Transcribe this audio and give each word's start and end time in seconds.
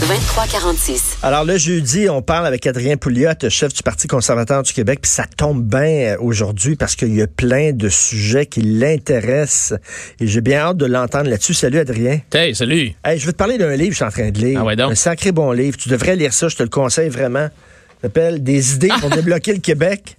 2346. 0.00 1.18
Alors 1.22 1.44
le 1.44 1.56
jeudi, 1.56 2.08
on 2.10 2.20
parle 2.20 2.46
avec 2.46 2.66
Adrien 2.66 2.96
Pouliot, 2.96 3.30
chef 3.48 3.72
du 3.72 3.82
Parti 3.82 4.08
conservateur 4.08 4.62
du 4.62 4.72
Québec, 4.72 4.98
puis 5.02 5.10
ça 5.10 5.24
tombe 5.36 5.62
bien 5.64 5.80
euh, 5.82 6.16
aujourd'hui 6.20 6.74
parce 6.74 6.96
qu'il 6.96 7.14
y 7.14 7.22
a 7.22 7.26
plein 7.26 7.72
de 7.72 7.88
sujets 7.88 8.46
qui 8.46 8.60
l'intéressent 8.60 9.78
et 10.20 10.26
j'ai 10.26 10.40
bien 10.40 10.58
hâte 10.58 10.76
de 10.78 10.86
l'entendre 10.86 11.30
là-dessus. 11.30 11.54
Salut 11.54 11.78
Adrien. 11.78 12.20
Hey, 12.34 12.54
salut. 12.54 12.92
Hey, 13.04 13.18
je 13.18 13.26
veux 13.26 13.32
te 13.32 13.38
parler 13.38 13.56
d'un 13.56 13.74
livre 13.76 13.88
que 13.88 13.92
je 13.92 13.96
suis 13.96 14.04
en 14.04 14.10
train 14.10 14.30
de 14.30 14.38
lire. 14.38 14.60
Ah 14.60 14.64
ouais 14.64 14.76
donc? 14.76 14.90
Un 14.90 14.96
sacré 14.96 15.32
bon 15.32 15.52
livre. 15.52 15.76
Tu 15.76 15.88
devrais 15.88 16.16
lire 16.16 16.32
ça, 16.32 16.48
je 16.48 16.56
te 16.56 16.62
le 16.62 16.68
conseille 16.68 17.08
vraiment. 17.08 17.48
Ça 17.48 18.02
s'appelle 18.02 18.42
Des 18.42 18.74
idées 18.74 18.92
pour 19.00 19.10
débloquer 19.14 19.52
le 19.52 19.60
Québec. 19.60 20.16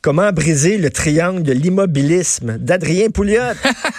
Comment 0.00 0.30
briser 0.32 0.78
le 0.78 0.90
triangle 0.90 1.42
de 1.42 1.52
l'immobilisme 1.52 2.58
d'Adrien 2.58 3.10
Pouliot. 3.10 3.42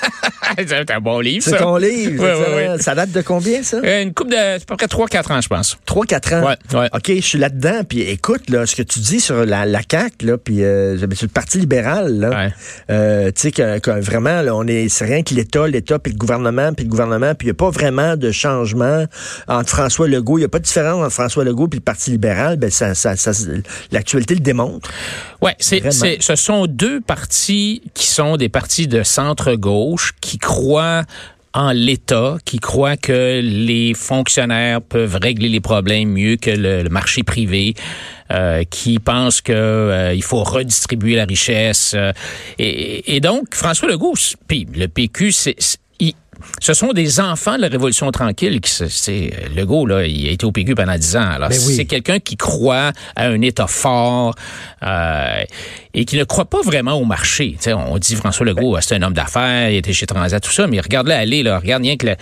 c'est 0.67 0.91
un 0.91 0.99
bon 0.99 1.19
livre, 1.19 1.43
C'est 1.43 1.57
ton 1.57 1.77
livre. 1.77 2.23
Ouais, 2.23 2.77
ça, 2.79 2.95
date 2.95 3.11
de 3.11 3.21
combien, 3.21 3.63
ça? 3.63 3.77
Euh, 3.83 4.01
Une 4.03 4.13
coupe 4.13 4.29
de, 4.29 4.35
c'est 4.35 4.55
à 4.55 4.59
peu 4.67 4.75
près 4.75 4.87
3-4 4.87 5.33
ans, 5.33 5.41
je 5.41 5.47
pense. 5.47 5.77
3-4 5.87 6.35
ans? 6.35 6.47
Ouais, 6.47 6.79
ouais. 6.79 6.89
OK, 6.93 7.07
je 7.15 7.21
suis 7.21 7.37
là-dedans. 7.39 7.81
Puis 7.87 8.01
écoute, 8.01 8.49
là, 8.49 8.65
ce 8.65 8.75
que 8.75 8.83
tu 8.83 8.99
dis 8.99 9.19
sur 9.19 9.45
la, 9.45 9.65
la 9.65 9.81
CAQ, 9.89 10.25
là, 10.25 10.37
puis 10.37 10.63
euh, 10.63 10.97
sur 10.97 11.07
le 11.23 11.27
Parti 11.27 11.59
libéral, 11.59 12.19
là, 12.19 12.29
Ouais. 12.29 12.53
euh, 12.91 13.27
tu 13.27 13.41
sais, 13.41 13.51
que, 13.51 13.79
que 13.79 13.91
vraiment, 13.99 14.41
là, 14.41 14.55
on 14.55 14.65
est, 14.67 14.89
c'est 14.89 15.05
rien 15.05 15.23
que 15.23 15.33
l'État, 15.33 15.67
l'État, 15.67 15.99
puis 15.99 16.13
le 16.13 16.17
gouvernement, 16.17 16.73
puis 16.73 16.85
le 16.85 16.89
gouvernement, 16.89 17.33
puis 17.35 17.47
il 17.47 17.51
n'y 17.51 17.51
a 17.51 17.55
pas 17.55 17.69
vraiment 17.69 18.15
de 18.17 18.31
changement 18.31 19.05
entre 19.47 19.69
François 19.69 20.07
Legault. 20.07 20.37
Il 20.37 20.41
n'y 20.41 20.45
a 20.45 20.49
pas 20.49 20.59
de 20.59 20.63
différence 20.63 21.03
entre 21.03 21.13
François 21.13 21.43
Legault 21.43 21.67
puis 21.67 21.79
le 21.79 21.83
Parti 21.83 22.11
libéral. 22.11 22.57
Ben, 22.57 22.69
ça, 22.71 22.95
ça, 22.95 23.15
ça, 23.15 23.31
l'actualité 23.91 24.33
le 24.35 24.39
démontre. 24.41 24.89
Vraiment. 25.41 25.91
c'est, 25.91 26.17
ce 26.21 26.35
sont 26.35 26.65
deux 26.67 27.01
partis 27.01 27.81
qui 27.93 28.07
sont 28.07 28.37
des 28.37 28.49
partis 28.49 28.87
de 28.87 29.03
centre-gauche 29.03 30.13
qui 30.21 30.38
croient 30.39 31.03
en 31.53 31.71
l'État, 31.71 32.37
qui 32.45 32.59
croient 32.59 32.97
que 32.97 33.41
les 33.41 33.93
fonctionnaires 33.93 34.81
peuvent 34.81 35.17
régler 35.21 35.49
les 35.49 35.59
problèmes 35.59 36.09
mieux 36.09 36.35
que 36.35 36.51
le, 36.51 36.87
marché 36.89 37.23
privé, 37.23 37.73
euh, 38.31 38.63
qui 38.69 38.99
pensent 38.99 39.41
que 39.41 39.51
euh, 39.51 40.13
il 40.13 40.23
faut 40.23 40.43
redistribuer 40.43 41.15
la 41.15 41.25
richesse. 41.25 41.93
euh, 41.95 42.11
et, 42.59 43.15
et 43.15 43.19
donc, 43.19 43.55
François 43.55 43.89
Legault, 43.89 44.13
puis 44.47 44.67
le 44.75 44.87
PQ, 44.87 45.31
c'est, 45.31 45.55
ce 46.59 46.73
sont 46.73 46.93
des 46.93 47.19
enfants 47.19 47.55
de 47.57 47.61
la 47.61 47.67
Révolution 47.67 48.09
tranquille. 48.11 48.59
Qui, 48.61 48.71
c'est, 48.89 49.31
Legault, 49.55 49.85
là, 49.85 50.05
il 50.05 50.27
a 50.27 50.31
été 50.31 50.45
au 50.45 50.51
PQ 50.51 50.75
pendant 50.75 50.97
10 50.97 51.15
ans. 51.17 51.29
Alors, 51.31 51.49
Ben 51.49 51.57
oui. 51.67 51.75
c'est 51.75 51.85
quelqu'un 51.85 52.19
qui 52.19 52.37
croit 52.37 52.91
à 53.15 53.25
un 53.27 53.41
État 53.41 53.67
fort 53.67 54.35
euh, 54.83 55.43
et 55.93 56.05
qui 56.05 56.17
ne 56.17 56.23
croit 56.23 56.45
pas 56.45 56.61
vraiment 56.61 56.93
au 56.93 57.05
marché. 57.05 57.55
On 57.67 57.97
dit 57.97 58.15
François 58.15 58.45
Legault, 58.45 58.77
c'est 58.81 58.95
un 58.95 59.01
homme 59.01 59.13
d'affaires, 59.13 59.69
il 59.69 59.77
était 59.77 59.93
chez 59.93 60.05
Transat, 60.05 60.41
tout 60.41 60.51
ça, 60.51 60.67
mais 60.67 60.79
regarde-le 60.79 61.13
aller, 61.13 61.43
là, 61.43 61.59
regarde 61.59 61.83
rien 61.83 61.97
que 61.97 62.07
le- 62.07 62.15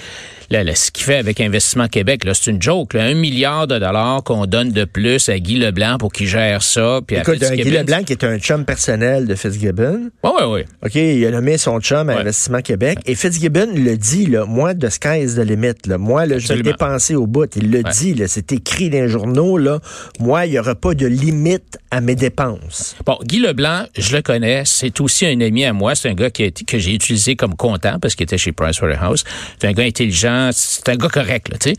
le- 0.49 0.63
le- 0.63 0.75
ce 0.75 0.91
qu'il 0.91 1.03
fait 1.03 1.17
avec 1.17 1.41
Investissement 1.41 1.87
Québec. 1.87 2.23
Là, 2.23 2.33
c'est 2.33 2.49
une 2.51 2.61
joke. 2.61 2.93
Là, 2.93 3.03
un 3.03 3.13
milliard 3.13 3.67
de 3.67 3.77
dollars 3.77 4.23
qu'on 4.23 4.45
donne 4.45 4.71
de 4.71 4.85
plus 4.85 5.27
à 5.29 5.37
Guy 5.39 5.57
Leblanc 5.57 5.97
pour 5.97 6.11
qu'il 6.13 6.27
gère 6.27 6.63
ça. 6.63 7.01
Puis 7.05 7.17
Écoute, 7.17 7.39
Guy. 7.39 7.63
Leblanc 7.69 8.03
qui 8.03 8.13
est 8.13 8.23
un 8.23 8.37
chum 8.39 8.63
personnel 8.63 9.27
de 9.27 9.35
Fitzgibbon. 9.35 10.09
Ouais, 10.23 10.31
ouais, 10.39 10.45
ouais. 10.45 10.65
OK, 10.85 10.95
il 10.95 11.25
a 11.25 11.31
nommé 11.31 11.57
son 11.57 11.79
chum 11.81 12.09
à 12.09 12.15
Ouais. 12.15 12.21
Investissement 12.21 12.61
Québec. 12.61 12.99
Et 13.05 13.15
Fitzgibbon 13.15 13.67
le 13.75 13.97
dit, 13.97 14.06
là, 14.27 14.45
moi, 14.45 14.73
de 14.73 14.89
sky 14.89 15.19
is 15.23 15.35
the 15.35 15.39
limit. 15.45 15.73
Là. 15.85 15.97
Moi, 15.97 16.25
là, 16.25 16.39
je 16.39 16.47
vais 16.53 16.61
dépenser 16.61 17.15
au 17.15 17.27
bout. 17.27 17.49
Il 17.55 17.71
le 17.71 17.79
Ouais. 17.83 17.91
dit, 17.91 18.15
c'est 18.27 18.51
écrit 18.51 18.89
dans 18.89 18.97
les 19.01 19.09
journaux. 19.09 19.57
Là. 19.57 19.79
Moi, 20.19 20.45
il 20.45 20.51
n'y 20.51 20.59
aura 20.59 20.75
pas 20.75 20.93
de 20.93 21.05
limite 21.05 21.77
à 21.91 22.01
mes 22.01 22.15
dépenses. 22.15 22.95
Bon, 23.05 23.17
Guy 23.23 23.39
Leblanc, 23.39 23.85
je 23.97 24.15
le 24.15 24.21
connais. 24.21 24.63
C'est 24.65 24.99
aussi 25.01 25.25
un 25.25 25.39
ami 25.41 25.65
à 25.65 25.73
moi. 25.73 25.95
C'est 25.95 26.09
un 26.09 26.13
gars 26.13 26.29
qui 26.29 26.43
a 26.43 26.45
été- 26.47 26.65
que 26.65 26.77
j'ai 26.79 26.93
utilisé 26.93 27.35
comme 27.35 27.55
comptant 27.55 27.99
parce 27.99 28.15
qu'il 28.15 28.23
était 28.23 28.37
chez 28.37 28.51
Pricewaterhouse. 28.51 29.23
C'est 29.59 29.67
un 29.67 29.73
gars 29.73 29.83
intelligent. 29.83 30.49
C'est 30.53 30.89
un 30.89 30.95
gars 30.95 31.09
correct, 31.09 31.47
tu 31.59 31.69
sais. 31.71 31.75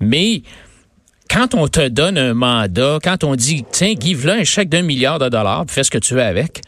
Mais 0.00 0.42
quand 1.30 1.54
on 1.54 1.66
te 1.68 1.88
donne 1.88 2.18
un 2.18 2.34
mandat, 2.34 2.98
quand 3.02 3.24
on 3.24 3.36
dit, 3.36 3.64
tiens, 3.72 3.94
Guy, 3.94 4.14
là 4.24 4.34
un 4.34 4.44
chèque 4.44 4.68
d'un 4.68 4.82
milliard 4.82 5.18
de 5.18 5.28
dollars, 5.28 5.64
fais 5.68 5.82
ce 5.84 5.90
que 5.90 5.98
tu 5.98 6.14
veux 6.14 6.22
avec. 6.22 6.60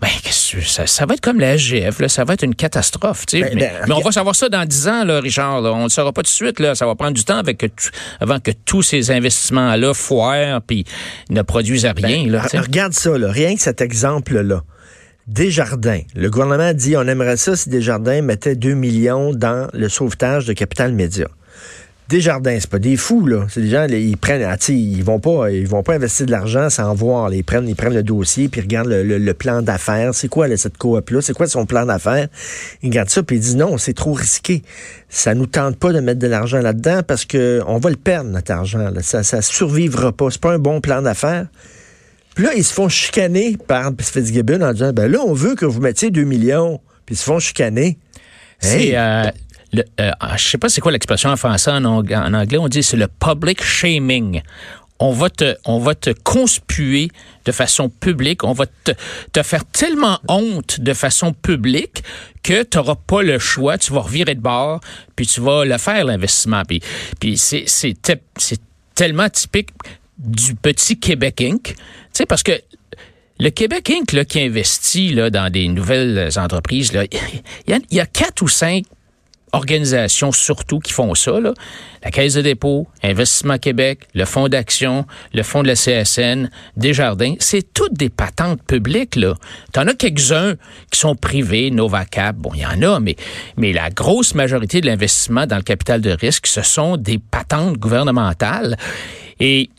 Ben, 0.00 0.08
qu'est-ce 0.22 0.56
que 0.56 0.62
ça, 0.62 0.86
ça 0.86 1.06
va 1.06 1.14
être 1.14 1.22
comme 1.22 1.40
la 1.40 1.56
SGF, 1.56 2.00
là. 2.00 2.08
Ça 2.10 2.24
va 2.24 2.34
être 2.34 2.42
une 2.44 2.54
catastrophe, 2.54 3.24
tu 3.24 3.38
sais. 3.38 3.44
Ben, 3.44 3.54
mais, 3.54 3.60
ben, 3.60 3.72
mais 3.88 3.94
on 3.94 4.00
va 4.00 4.12
savoir 4.12 4.34
ça 4.36 4.48
dans 4.50 4.64
10 4.66 4.88
ans, 4.88 5.04
là, 5.04 5.20
Richard. 5.20 5.62
là. 5.62 5.72
On 5.72 5.78
ne 5.78 5.82
le 5.84 5.88
saura 5.88 6.12
pas 6.12 6.20
tout 6.22 6.26
de 6.30 6.34
suite, 6.34 6.60
là. 6.60 6.74
Ça 6.74 6.84
va 6.86 6.94
prendre 6.94 7.14
du 7.14 7.24
temps 7.24 7.38
avec 7.38 7.56
que 7.56 7.66
tu- 7.66 7.90
avant 8.20 8.38
que 8.38 8.50
tous 8.66 8.82
ces 8.82 9.10
investissements-là 9.10 9.94
foirent 9.94 10.60
puis 10.60 10.84
ne 11.30 11.40
produisent 11.40 11.86
rien, 11.96 12.26
là. 12.30 12.42
Ben, 12.52 12.60
Regarde 12.60 12.92
ça, 12.92 13.16
là, 13.16 13.30
rien 13.32 13.54
que 13.54 13.60
cet 13.62 13.80
exemple-là. 13.80 14.62
Desjardins. 15.26 16.02
Le 16.14 16.30
gouvernement 16.30 16.72
dit 16.72 16.96
on 16.96 17.06
aimerait 17.08 17.36
ça 17.36 17.56
si 17.56 17.68
Desjardins 17.68 18.22
mettait 18.22 18.54
2 18.54 18.74
millions 18.74 19.32
dans 19.32 19.68
le 19.72 19.88
sauvetage 19.88 20.44
de 20.46 20.52
Capital 20.52 20.92
Média. 20.92 21.26
Desjardins, 22.08 22.56
c'est 22.60 22.70
pas 22.70 22.78
des 22.78 22.96
fous, 22.96 23.26
là. 23.26 23.46
C'est 23.48 23.60
des 23.62 23.68
gens, 23.68 23.86
ils 23.88 24.16
prennent, 24.16 24.42
ah, 24.44 24.56
ils 24.68 25.02
vont 25.02 25.18
pas, 25.18 25.50
ils 25.50 25.66
vont 25.66 25.82
pas 25.82 25.94
investir 25.94 26.24
de 26.26 26.30
l'argent 26.30 26.70
sans 26.70 26.94
voir. 26.94 27.28
là. 27.30 27.34
Ils 27.36 27.42
prennent, 27.42 27.68
ils 27.68 27.74
prennent 27.74 27.94
le 27.94 28.04
dossier, 28.04 28.48
puis 28.48 28.60
ils 28.60 28.64
regardent 28.64 28.88
le, 28.88 29.02
le- 29.02 29.18
le 29.18 29.34
plan 29.34 29.60
d'affaires. 29.60 30.14
C'est 30.14 30.28
quoi, 30.28 30.46
là, 30.46 30.56
cette 30.56 30.78
coop-là? 30.78 31.20
C'est 31.20 31.32
quoi 31.32 31.48
son 31.48 31.66
plan 31.66 31.84
d'affaires? 31.84 32.28
Ils 32.82 32.90
regardent 32.90 33.10
ça, 33.10 33.24
puis 33.24 33.36
ils 33.36 33.40
disent 33.40 33.56
non, 33.56 33.76
c'est 33.76 33.92
trop 33.94 34.12
risqué. 34.12 34.62
Ça 35.08 35.34
nous 35.34 35.46
tente 35.46 35.76
pas 35.78 35.92
de 35.92 35.98
mettre 35.98 36.20
de 36.20 36.28
l'argent 36.28 36.60
là-dedans 36.60 37.00
parce 37.06 37.24
que 37.24 37.60
on 37.66 37.78
va 37.78 37.90
le 37.90 37.96
perdre, 37.96 38.30
notre 38.30 38.52
argent. 38.52 38.90
là. 38.90 39.02
Ça, 39.02 39.24
ça 39.24 39.42
survivra 39.42 40.12
pas. 40.12 40.30
C'est 40.30 40.40
pas 40.40 40.52
un 40.52 40.58
bon 40.60 40.80
plan 40.80 41.02
d'affaires. 41.02 41.46
Puis 42.36 42.44
là, 42.44 42.50
ils 42.54 42.62
se 42.64 42.72
font 42.72 42.88
chicaner 42.88 43.56
par 43.66 43.90
Fitzgibbon 43.98 44.60
en 44.60 44.72
disant, 44.72 44.92
ben 44.92 45.10
là, 45.10 45.18
on 45.26 45.32
veut 45.32 45.54
que 45.56 45.64
vous 45.64 45.80
mettiez 45.80 46.10
2 46.10 46.22
millions. 46.22 46.80
Puis 47.04 47.14
ils 47.14 47.18
se 47.18 47.24
font 47.24 47.38
chicaner. 47.40 47.98
Hey, 48.62 48.90
C'est, 48.90 48.96
euh, 48.96 49.24
le, 49.76 49.84
euh, 50.00 50.10
je 50.36 50.42
sais 50.48 50.58
pas 50.58 50.68
c'est 50.68 50.80
quoi 50.80 50.92
l'expression 50.92 51.30
en 51.30 51.36
français, 51.36 51.70
en, 51.70 51.84
ang- 51.84 52.12
en 52.12 52.34
anglais, 52.34 52.58
on 52.58 52.68
dit 52.68 52.82
c'est 52.82 52.96
le 52.96 53.08
public 53.08 53.62
shaming. 53.62 54.42
On 54.98 55.12
va 55.12 55.28
te, 55.28 55.56
on 55.66 55.78
va 55.78 55.94
te 55.94 56.08
conspuer 56.24 57.10
de 57.44 57.52
façon 57.52 57.90
publique, 57.90 58.44
on 58.44 58.52
va 58.54 58.64
te, 58.66 58.92
te 59.30 59.42
faire 59.42 59.62
tellement 59.66 60.18
honte 60.26 60.80
de 60.80 60.94
façon 60.94 61.34
publique 61.34 62.02
que 62.42 62.62
tu 62.62 62.78
n'auras 62.78 62.94
pas 62.94 63.22
le 63.22 63.38
choix, 63.38 63.76
tu 63.76 63.92
vas 63.92 64.00
revirer 64.00 64.34
de 64.34 64.40
bord, 64.40 64.80
puis 65.14 65.26
tu 65.26 65.42
vas 65.42 65.66
le 65.66 65.76
faire 65.76 66.02
l'investissement. 66.06 66.62
Puis, 66.66 66.80
puis 67.20 67.36
c'est, 67.36 67.64
c'est, 67.66 68.00
te- 68.00 68.12
c'est 68.38 68.60
tellement 68.94 69.28
typique 69.28 69.68
du 70.16 70.54
petit 70.54 70.98
Québec 70.98 71.42
Inc. 71.42 71.62
Tu 71.62 71.74
sais, 72.14 72.24
parce 72.24 72.42
que 72.42 72.52
le 73.38 73.50
Québec 73.50 73.90
Inc. 73.90 74.12
Là, 74.12 74.24
qui 74.24 74.40
investit 74.40 75.10
là, 75.12 75.28
dans 75.28 75.50
des 75.52 75.68
nouvelles 75.68 76.30
entreprises, 76.38 76.90
il 76.94 77.18
y, 77.70 77.78
il 77.90 77.96
y 77.98 78.00
a 78.00 78.06
quatre 78.06 78.40
ou 78.40 78.48
cinq 78.48 78.84
organisations 79.52 80.32
surtout 80.32 80.78
qui 80.80 80.92
font 80.92 81.14
ça. 81.14 81.40
Là. 81.40 81.54
La 82.04 82.10
Caisse 82.10 82.34
de 82.34 82.42
dépôt, 82.42 82.86
Investissement 83.02 83.58
Québec, 83.58 84.00
le 84.14 84.24
Fonds 84.24 84.48
d'action, 84.48 85.06
le 85.32 85.42
Fonds 85.42 85.62
de 85.62 85.68
la 85.68 85.74
CSN, 85.74 86.50
Desjardins, 86.76 87.34
c'est 87.38 87.72
toutes 87.72 87.94
des 87.94 88.08
patentes 88.08 88.62
publiques. 88.62 89.16
là. 89.16 89.34
T'en 89.72 89.86
as 89.86 89.94
quelques-uns 89.94 90.54
qui 90.90 90.98
sont 90.98 91.14
privés, 91.14 91.70
Novacap, 91.70 92.36
bon, 92.36 92.50
il 92.54 92.60
y 92.60 92.66
en 92.66 92.82
a, 92.82 93.00
mais, 93.00 93.16
mais 93.56 93.72
la 93.72 93.90
grosse 93.90 94.34
majorité 94.34 94.80
de 94.80 94.86
l'investissement 94.86 95.46
dans 95.46 95.56
le 95.56 95.62
capital 95.62 96.00
de 96.00 96.10
risque, 96.10 96.46
ce 96.46 96.62
sont 96.62 96.96
des 96.96 97.18
patentes 97.18 97.78
gouvernementales. 97.78 98.76
Et 99.40 99.70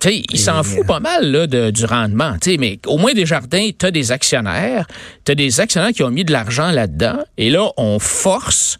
tu 0.00 0.08
sais, 0.08 0.22
il 0.32 0.38
s'en 0.38 0.62
fout 0.62 0.86
pas 0.86 0.98
mal 0.98 1.30
là, 1.30 1.46
de, 1.46 1.70
du 1.70 1.84
rendement. 1.84 2.32
Tu 2.40 2.52
sais, 2.52 2.56
mais 2.56 2.78
au 2.86 2.96
moins 2.96 3.12
des 3.12 3.26
jardins, 3.26 3.68
tu 3.78 3.84
as 3.84 3.90
des 3.90 4.12
actionnaires. 4.12 4.86
Tu 5.26 5.32
as 5.32 5.34
des 5.34 5.60
actionnaires 5.60 5.92
qui 5.92 6.02
ont 6.02 6.10
mis 6.10 6.24
de 6.24 6.32
l'argent 6.32 6.70
là-dedans. 6.70 7.18
Et 7.36 7.50
là, 7.50 7.70
on 7.76 7.98
force. 7.98 8.78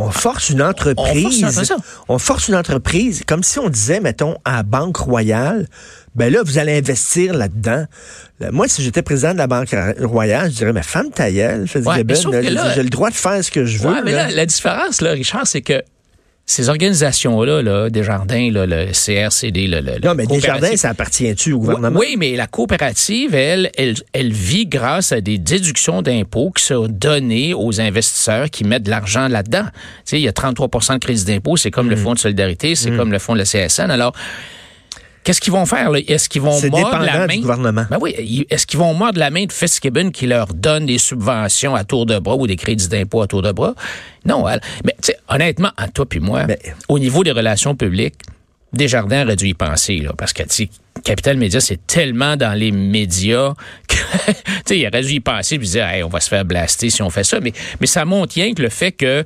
On 0.00 0.10
force 0.10 0.50
une 0.50 0.62
On 0.62 0.68
entreprise. 0.68 1.40
force. 1.40 1.72
On 2.08 2.18
force 2.18 2.48
une 2.48 2.54
entreprise, 2.54 3.22
comme 3.26 3.42
si 3.42 3.58
on 3.58 3.68
disait, 3.68 4.00
mettons, 4.00 4.36
à 4.44 4.56
la 4.56 4.62
Banque 4.62 4.96
Royale, 4.96 5.66
ben 6.14 6.32
là, 6.32 6.42
vous 6.44 6.58
allez 6.58 6.76
investir 6.78 7.34
là-dedans. 7.34 7.84
Là, 8.40 8.50
Moi, 8.52 8.68
si 8.68 8.82
j'étais 8.82 9.02
président 9.02 9.32
de 9.32 9.38
la 9.38 9.46
Banque 9.48 9.74
Royale, 10.00 10.50
je 10.50 10.56
dirais, 10.56 10.72
mais 10.72 10.82
femme 10.82 11.10
ta 11.10 11.30
gueule, 11.30 11.66
j'ai 11.66 11.80
le 11.80 12.88
droit 12.90 13.10
de 13.10 13.14
faire 13.16 13.42
ce 13.44 13.50
que 13.50 13.64
je 13.64 13.78
veux. 13.78 13.90
Ouais, 13.90 14.02
mais 14.04 14.12
là. 14.12 14.28
là, 14.28 14.34
la 14.34 14.46
différence, 14.46 15.00
là, 15.00 15.10
Richard, 15.10 15.46
c'est 15.46 15.62
que 15.62 15.82
ces 16.48 16.70
organisations-là, 16.70 17.60
là, 17.60 17.90
Desjardins, 17.90 18.50
là, 18.50 18.64
le 18.64 18.86
CRCD, 18.86 19.66
le, 19.66 19.80
le 19.80 19.98
Non, 20.02 20.14
mais 20.14 20.26
Desjardins, 20.26 20.74
ça 20.76 20.88
appartient-tu 20.88 21.52
au 21.52 21.58
gouvernement? 21.58 22.00
Oui, 22.00 22.16
mais 22.18 22.36
la 22.36 22.46
coopérative, 22.46 23.34
elle, 23.34 23.70
elle, 23.76 23.96
elle 24.14 24.32
vit 24.32 24.64
grâce 24.64 25.12
à 25.12 25.20
des 25.20 25.36
déductions 25.36 26.00
d'impôts 26.00 26.50
qui 26.50 26.64
sont 26.64 26.88
données 26.88 27.52
aux 27.52 27.82
investisseurs 27.82 28.48
qui 28.48 28.64
mettent 28.64 28.84
de 28.84 28.90
l'argent 28.90 29.28
là-dedans. 29.28 29.64
Tu 29.66 29.72
sais, 30.06 30.20
il 30.20 30.22
y 30.22 30.28
a 30.28 30.32
33% 30.32 30.94
de 30.94 30.98
crédit 31.00 31.26
d'impôt, 31.26 31.58
c'est 31.58 31.70
comme 31.70 31.90
le 31.90 31.96
mm. 31.96 31.98
Fonds 31.98 32.14
de 32.14 32.18
solidarité, 32.18 32.74
c'est 32.74 32.92
mm. 32.92 32.96
comme 32.96 33.12
le 33.12 33.18
Fonds 33.18 33.34
de 33.34 33.40
la 33.40 33.44
CSN. 33.44 33.90
Alors, 33.90 34.14
Qu'est-ce 35.24 35.40
qu'ils 35.40 35.52
vont 35.52 35.66
faire? 35.66 35.90
Est-ce 35.94 36.28
qu'ils 36.28 36.42
vont 36.42 36.60
mordre 36.70 37.04
la 37.04 37.26
main? 37.26 37.34
Du 37.34 37.40
gouvernement. 37.40 37.84
Ben 37.90 37.98
oui. 38.00 38.46
Est-ce 38.48 38.66
qu'ils 38.66 38.78
vont 38.78 38.94
mordre 38.94 39.18
la 39.18 39.30
main 39.30 39.44
de 39.44 39.52
Fitzgibbon 39.52 40.10
qui 40.10 40.26
leur 40.26 40.54
donne 40.54 40.86
des 40.86 40.98
subventions 40.98 41.74
à 41.74 41.84
tour 41.84 42.06
de 42.06 42.18
bras 42.18 42.36
ou 42.36 42.46
des 42.46 42.56
crédits 42.56 42.88
d'impôt 42.88 43.22
à 43.22 43.26
tour 43.26 43.42
de 43.42 43.52
bras? 43.52 43.74
Non. 44.24 44.44
Mais 44.84 44.94
honnêtement, 45.28 45.70
à 45.76 45.88
toi 45.88 46.06
puis 46.06 46.20
moi, 46.20 46.46
au 46.88 46.98
niveau 46.98 47.24
des 47.24 47.32
relations 47.32 47.74
publiques, 47.74 48.14
Desjardins 48.72 49.24
aurait 49.24 49.36
dû 49.36 49.48
y 49.48 49.54
penser, 49.54 49.98
là, 49.98 50.12
parce 50.16 50.32
que 50.32 50.42
Capital 51.04 51.36
Média, 51.36 51.60
c'est 51.60 51.86
tellement 51.86 52.36
dans 52.36 52.52
les 52.52 52.72
médias 52.72 53.54
que, 53.88 53.94
il 54.74 54.86
aurait 54.86 55.02
dû 55.02 55.14
y 55.14 55.20
penser 55.20 55.56
et 55.56 55.58
dire, 55.58 55.86
on 56.04 56.08
va 56.08 56.20
se 56.20 56.28
faire 56.28 56.44
blaster 56.44 56.90
si 56.90 57.02
on 57.02 57.10
fait 57.10 57.24
ça. 57.24 57.40
Mais, 57.40 57.52
mais 57.80 57.86
ça 57.86 58.04
montre 58.04 58.34
bien 58.34 58.54
que 58.54 58.62
le 58.62 58.68
fait 58.68 58.92
que 58.92 59.24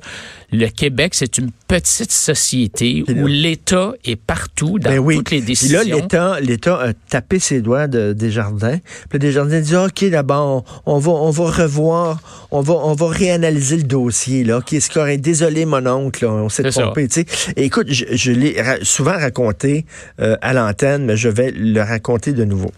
le 0.53 0.67
Québec, 0.67 1.15
c'est 1.15 1.39
une 1.39 1.49
petite 1.67 2.11
société 2.11 3.03
où 3.09 3.25
l'État 3.25 3.93
est 4.05 4.15
partout 4.15 4.77
dans 4.77 4.91
ben 4.91 5.17
toutes 5.17 5.31
les 5.31 5.41
décisions. 5.41 5.79
Puis 5.79 5.89
là, 5.89 5.95
l'État, 5.95 6.39
l'État 6.39 6.79
a 6.79 6.93
tapé 6.93 7.39
ses 7.39 7.61
doigts 7.61 7.87
de 7.87 8.13
Desjardins. 8.13 8.77
Puis 9.09 9.17
Desjardins 9.17 9.59
dit, 9.59 9.75
OK, 9.75 10.05
d'abord, 10.11 10.63
on, 10.85 10.99
va, 10.99 11.11
on 11.11 11.31
va 11.31 11.49
revoir, 11.49 12.19
on 12.51 12.61
va, 12.61 12.73
on 12.75 12.93
va 12.93 13.07
réanalyser 13.07 13.77
le 13.77 13.83
dossier, 13.83 14.43
là. 14.43 14.59
OK, 14.59 14.67
c'est 14.69 14.91
correct. 14.91 15.21
Désolé, 15.21 15.65
mon 15.65 15.85
oncle, 15.87 16.25
on 16.25 16.49
s'est 16.49 16.69
trompé, 16.69 17.07
tu 17.07 17.21
sais. 17.21 17.53
Écoute, 17.55 17.87
je, 17.89 18.05
je 18.11 18.31
l'ai 18.31 18.55
souvent 18.83 19.17
raconté 19.17 19.85
euh, 20.19 20.37
à 20.41 20.53
l'antenne, 20.53 21.05
mais 21.05 21.17
je 21.17 21.29
vais 21.29 21.51
le 21.63 21.81
raconter 21.81 22.33
de 22.33 22.43
nouveau. 22.43 22.71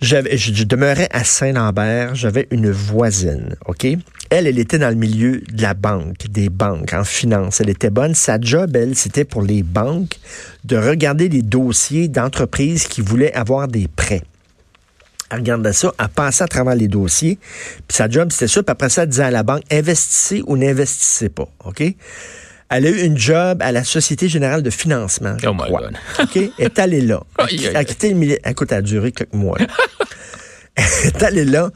Je 0.00 0.64
demeurais 0.64 1.08
à 1.12 1.24
Saint-Lambert, 1.24 2.14
j'avais 2.14 2.48
une 2.50 2.70
voisine, 2.70 3.56
OK? 3.66 3.86
Elle, 4.30 4.46
elle 4.46 4.58
était 4.58 4.78
dans 4.78 4.88
le 4.88 4.94
milieu 4.94 5.42
de 5.52 5.60
la 5.60 5.74
banque, 5.74 6.28
des 6.30 6.48
banques, 6.48 6.92
en 6.94 7.04
finance. 7.04 7.60
Elle 7.60 7.68
était 7.68 7.90
bonne. 7.90 8.14
Sa 8.14 8.40
job, 8.40 8.76
elle, 8.76 8.94
c'était 8.94 9.24
pour 9.24 9.42
les 9.42 9.62
banques 9.62 10.18
de 10.64 10.76
regarder 10.76 11.28
les 11.28 11.42
dossiers 11.42 12.08
d'entreprises 12.08 12.86
qui 12.86 13.00
voulaient 13.02 13.34
avoir 13.34 13.68
des 13.68 13.88
prêts. 13.88 14.22
Elle 15.30 15.40
regardait 15.40 15.72
ça, 15.72 15.92
elle 15.98 16.08
passait 16.08 16.44
à 16.44 16.48
travers 16.48 16.76
les 16.76 16.88
dossiers. 16.88 17.38
Puis 17.86 17.96
sa 17.96 18.08
job, 18.08 18.32
c'était 18.32 18.48
ça. 18.48 18.62
Puis 18.62 18.72
après 18.72 18.88
ça, 18.88 19.02
elle 19.02 19.08
disait 19.10 19.24
à 19.24 19.30
la 19.30 19.42
banque, 19.42 19.62
investissez 19.70 20.42
ou 20.46 20.56
n'investissez 20.56 21.28
pas, 21.28 21.48
OK? 21.64 21.82
Elle 22.70 22.86
a 22.86 22.90
eu 22.90 23.02
une 23.02 23.18
job 23.18 23.58
à 23.60 23.72
la 23.72 23.82
Société 23.82 24.28
Générale 24.28 24.62
de 24.62 24.70
Financement. 24.70 25.36
oh 25.44 25.52
my 25.52 25.70
God. 25.70 25.96
OK? 26.20 26.36
Elle 26.36 26.52
est 26.58 26.78
allée 26.78 27.00
là. 27.00 27.22
Elle 27.50 27.76
a 27.76 27.84
quitté 27.84 28.10
le 28.10 28.14
milieu. 28.14 28.38
Écoute, 28.48 28.70
elle 28.70 28.78
a 28.78 28.82
duré 28.82 29.10
quelques 29.10 29.34
mois. 29.34 29.58
elle 30.76 30.84
est 31.06 31.22
allée 31.22 31.44
là. 31.44 31.70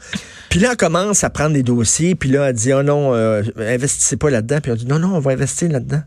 Puis 0.49 0.59
là, 0.61 0.69
elle 0.71 0.77
commence 0.77 1.25
à 1.25 1.29
prendre 1.29 1.53
des 1.53 1.63
dossiers. 1.63 2.15
Puis 2.15 2.29
là, 2.29 2.47
elle 2.47 2.55
dit, 2.55 2.71
oh 2.71 2.81
non, 2.81 3.13
euh, 3.13 3.43
investissez 3.57 4.15
pas 4.15 4.29
là-dedans. 4.29 4.59
Puis 4.61 4.71
on 4.71 4.75
dit, 4.75 4.85
non, 4.85 4.99
non, 4.99 5.15
on 5.15 5.19
va 5.19 5.31
investir 5.31 5.69
là-dedans. 5.69 6.01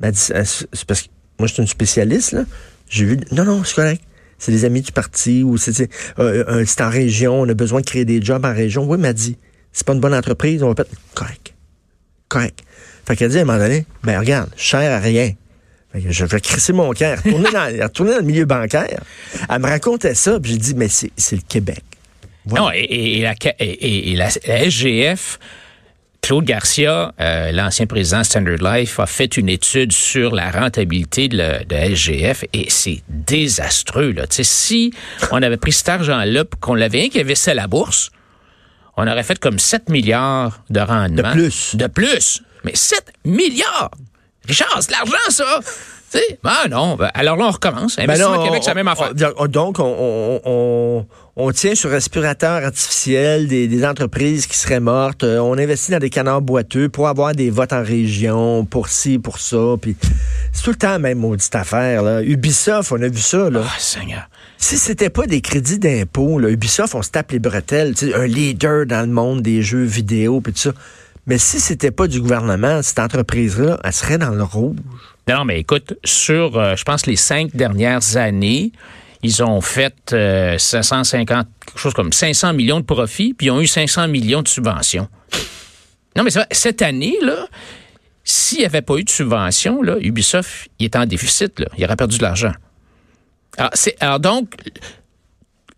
Ben, 0.00 0.12
c'est 0.12 0.34
parce 0.84 1.02
que 1.02 1.08
moi, 1.38 1.46
je 1.46 1.54
suis 1.54 1.62
une 1.62 1.68
spécialiste, 1.68 2.32
là. 2.32 2.44
J'ai 2.88 3.04
vu, 3.04 3.18
non, 3.30 3.44
non, 3.44 3.62
c'est 3.62 3.76
correct. 3.76 4.02
C'est 4.36 4.50
des 4.50 4.64
amis 4.64 4.80
du 4.80 4.90
parti 4.90 5.44
ou 5.44 5.56
c'est 5.56 5.88
euh, 6.18 6.44
euh, 6.48 6.64
en 6.80 6.90
région, 6.90 7.40
on 7.40 7.48
a 7.48 7.54
besoin 7.54 7.80
de 7.80 7.86
créer 7.86 8.04
des 8.04 8.20
jobs 8.20 8.44
en 8.44 8.52
région. 8.52 8.84
Oui, 8.84 8.98
m'a 8.98 9.12
dit, 9.12 9.38
c'est 9.72 9.86
pas 9.86 9.92
une 9.92 10.00
bonne 10.00 10.14
entreprise, 10.14 10.64
on 10.64 10.68
va 10.68 10.74
pas... 10.74 10.84
Correct. 11.14 11.54
Correct. 12.28 12.64
Fait 13.06 13.16
qu'elle 13.16 13.30
dit 13.30 13.38
à 13.38 13.42
un 13.42 13.44
moment 13.44 13.58
donné, 13.58 13.84
ben 14.04 14.18
regarde, 14.18 14.50
cher 14.56 14.92
à 14.92 14.98
rien. 14.98 15.32
je 15.94 16.24
vais 16.24 16.40
crisser 16.40 16.72
mon 16.72 16.92
cœur, 16.92 17.18
retourner 17.18 17.50
dans, 17.50 17.82
retourner 17.82 18.12
dans 18.12 18.18
le 18.18 18.24
milieu 18.24 18.44
bancaire. 18.44 19.00
Elle 19.48 19.60
me 19.60 19.66
racontait 19.66 20.14
ça, 20.14 20.38
puis 20.40 20.52
j'ai 20.52 20.58
dit, 20.58 20.74
mais 20.74 20.88
c'est 20.88 21.36
le 21.36 21.42
Québec. 21.48 21.82
Non, 22.46 22.70
et, 22.72 23.20
la, 23.22 23.34
et, 23.60 24.16
la, 24.16 24.28
SGF, 24.30 25.38
Claude 26.22 26.44
Garcia, 26.44 27.12
euh, 27.20 27.52
l'ancien 27.52 27.86
président 27.86 28.24
Standard 28.24 28.58
Life, 28.58 28.98
a 28.98 29.06
fait 29.06 29.36
une 29.36 29.48
étude 29.48 29.92
sur 29.92 30.34
la 30.34 30.50
rentabilité 30.50 31.28
de, 31.28 31.64
de 31.64 31.94
SGF 31.94 32.44
et 32.52 32.66
c'est 32.68 33.02
désastreux. 33.08 34.12
Là. 34.12 34.24
si 34.28 34.92
on 35.30 35.40
avait 35.40 35.56
pris 35.56 35.72
cet 35.72 35.88
argent-là 35.88 36.44
qu'on 36.60 36.74
l'avait 36.74 37.08
investi 37.14 37.50
à 37.50 37.54
la 37.54 37.68
bourse, 37.68 38.10
on 38.96 39.06
aurait 39.06 39.22
fait 39.22 39.38
comme 39.38 39.58
7 39.58 39.88
milliards 39.88 40.64
de 40.68 40.80
rendement. 40.80 41.28
De 41.28 41.32
plus. 41.32 41.76
De 41.76 41.86
plus. 41.86 42.42
Mais 42.64 42.74
7 42.74 43.12
milliards! 43.24 43.90
Richard, 44.46 44.78
c'est 44.80 44.88
de 44.88 44.92
l'argent, 44.92 45.30
ça! 45.30 45.60
Ben 46.42 46.68
non, 46.70 46.96
ben, 46.96 47.10
alors 47.14 47.36
là, 47.36 47.46
on 47.46 47.50
recommence. 47.50 47.96
Ben 47.96 48.18
non, 48.18 48.44
Québec, 48.44 48.60
c'est 48.62 48.70
la 48.70 48.74
même 48.74 48.88
affaire. 48.88 49.14
donc, 49.14 49.76
on, 49.78 51.06
on, 51.36 51.52
tient 51.52 51.74
sur 51.74 51.90
respirateur 51.90 52.64
artificiel 52.64 53.48
des, 53.48 53.84
entreprises 53.86 54.46
qui 54.46 54.56
seraient 54.56 54.80
mortes. 54.80 55.24
Euh, 55.24 55.38
on 55.38 55.56
investit 55.58 55.90
dans 55.90 55.98
des 55.98 56.10
canards 56.10 56.42
boiteux 56.42 56.88
pour 56.88 57.08
avoir 57.08 57.34
des 57.34 57.50
votes 57.50 57.72
en 57.72 57.82
région, 57.82 58.64
pour 58.64 58.88
ci, 58.88 59.18
pour 59.18 59.38
ça. 59.38 59.76
Puis 59.80 59.96
c'est 60.52 60.62
tout 60.62 60.70
le 60.70 60.76
temps 60.76 60.90
la 60.90 60.98
même 60.98 61.18
maudite 61.18 61.54
affaire. 61.54 62.02
Là. 62.02 62.22
Ubisoft, 62.22 62.92
on 62.92 63.00
a 63.00 63.08
vu 63.08 63.20
ça. 63.20 63.48
Là. 63.50 63.62
Oh, 63.64 63.70
Seigneur. 63.78 64.28
Si 64.58 64.78
c'était 64.78 65.10
pas 65.10 65.26
des 65.26 65.40
crédits 65.40 65.78
d'impôt, 65.78 66.40
Ubisoft, 66.40 66.94
on 66.94 67.02
se 67.02 67.10
tape 67.10 67.32
les 67.32 67.38
bretelles. 67.38 67.94
Un 68.14 68.26
leader 68.26 68.86
dans 68.86 69.00
le 69.00 69.12
monde 69.12 69.42
des 69.42 69.62
jeux 69.62 69.84
vidéo, 69.84 70.40
puis 70.40 70.52
tout 70.52 70.60
ça. 70.60 70.72
Mais 71.26 71.38
si 71.38 71.60
c'était 71.60 71.92
pas 71.92 72.08
du 72.08 72.20
gouvernement, 72.20 72.82
cette 72.82 72.98
entreprise-là, 72.98 73.78
elle 73.84 73.92
serait 73.92 74.18
dans 74.18 74.30
le 74.30 74.42
rouge. 74.42 74.76
Non, 75.28 75.44
mais 75.44 75.60
écoute, 75.60 75.94
sur, 76.04 76.58
euh, 76.58 76.74
je 76.74 76.82
pense, 76.82 77.06
les 77.06 77.16
cinq 77.16 77.54
dernières 77.54 78.16
années, 78.16 78.72
ils 79.22 79.42
ont 79.42 79.60
fait 79.60 79.94
550, 80.10 81.38
euh, 81.38 81.50
quelque 81.64 81.78
chose 81.78 81.94
comme 81.94 82.12
500 82.12 82.54
millions 82.54 82.80
de 82.80 82.84
profits, 82.84 83.34
puis 83.34 83.46
ils 83.46 83.50
ont 83.50 83.60
eu 83.60 83.68
500 83.68 84.08
millions 84.08 84.42
de 84.42 84.48
subventions. 84.48 85.08
Non, 86.16 86.24
mais 86.24 86.30
cette 86.50 86.82
année, 86.82 87.16
là, 87.22 87.46
s'il 88.24 88.58
n'y 88.58 88.64
avait 88.64 88.82
pas 88.82 88.96
eu 88.96 89.04
de 89.04 89.10
subventions, 89.10 89.80
là, 89.80 89.96
Ubisoft, 90.00 90.68
il 90.78 90.86
est 90.86 90.96
en 90.96 91.06
déficit, 91.06 91.60
là. 91.60 91.66
Il 91.78 91.84
aurait 91.84 91.96
perdu 91.96 92.18
de 92.18 92.22
l'argent. 92.22 92.52
Alors, 93.56 93.70
alors 94.00 94.20
donc, 94.20 94.54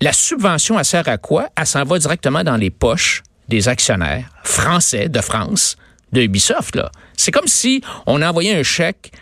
la 0.01 0.13
subvention, 0.13 0.79
elle 0.79 0.85
sert 0.85 1.09
à 1.09 1.19
quoi? 1.19 1.49
Elle 1.57 1.67
s'en 1.67 1.85
va 1.85 1.99
directement 1.99 2.43
dans 2.43 2.57
les 2.57 2.71
poches 2.71 3.23
des 3.49 3.69
actionnaires 3.69 4.29
français 4.43 5.09
de 5.09 5.21
France 5.21 5.77
de 6.13 6.23
Ubisoft. 6.23 6.79
C'est 7.17 7.31
comme 7.31 7.47
si 7.47 7.83
on 8.07 8.23
envoyait 8.23 8.55
un 8.55 8.63
chèque 8.63 9.13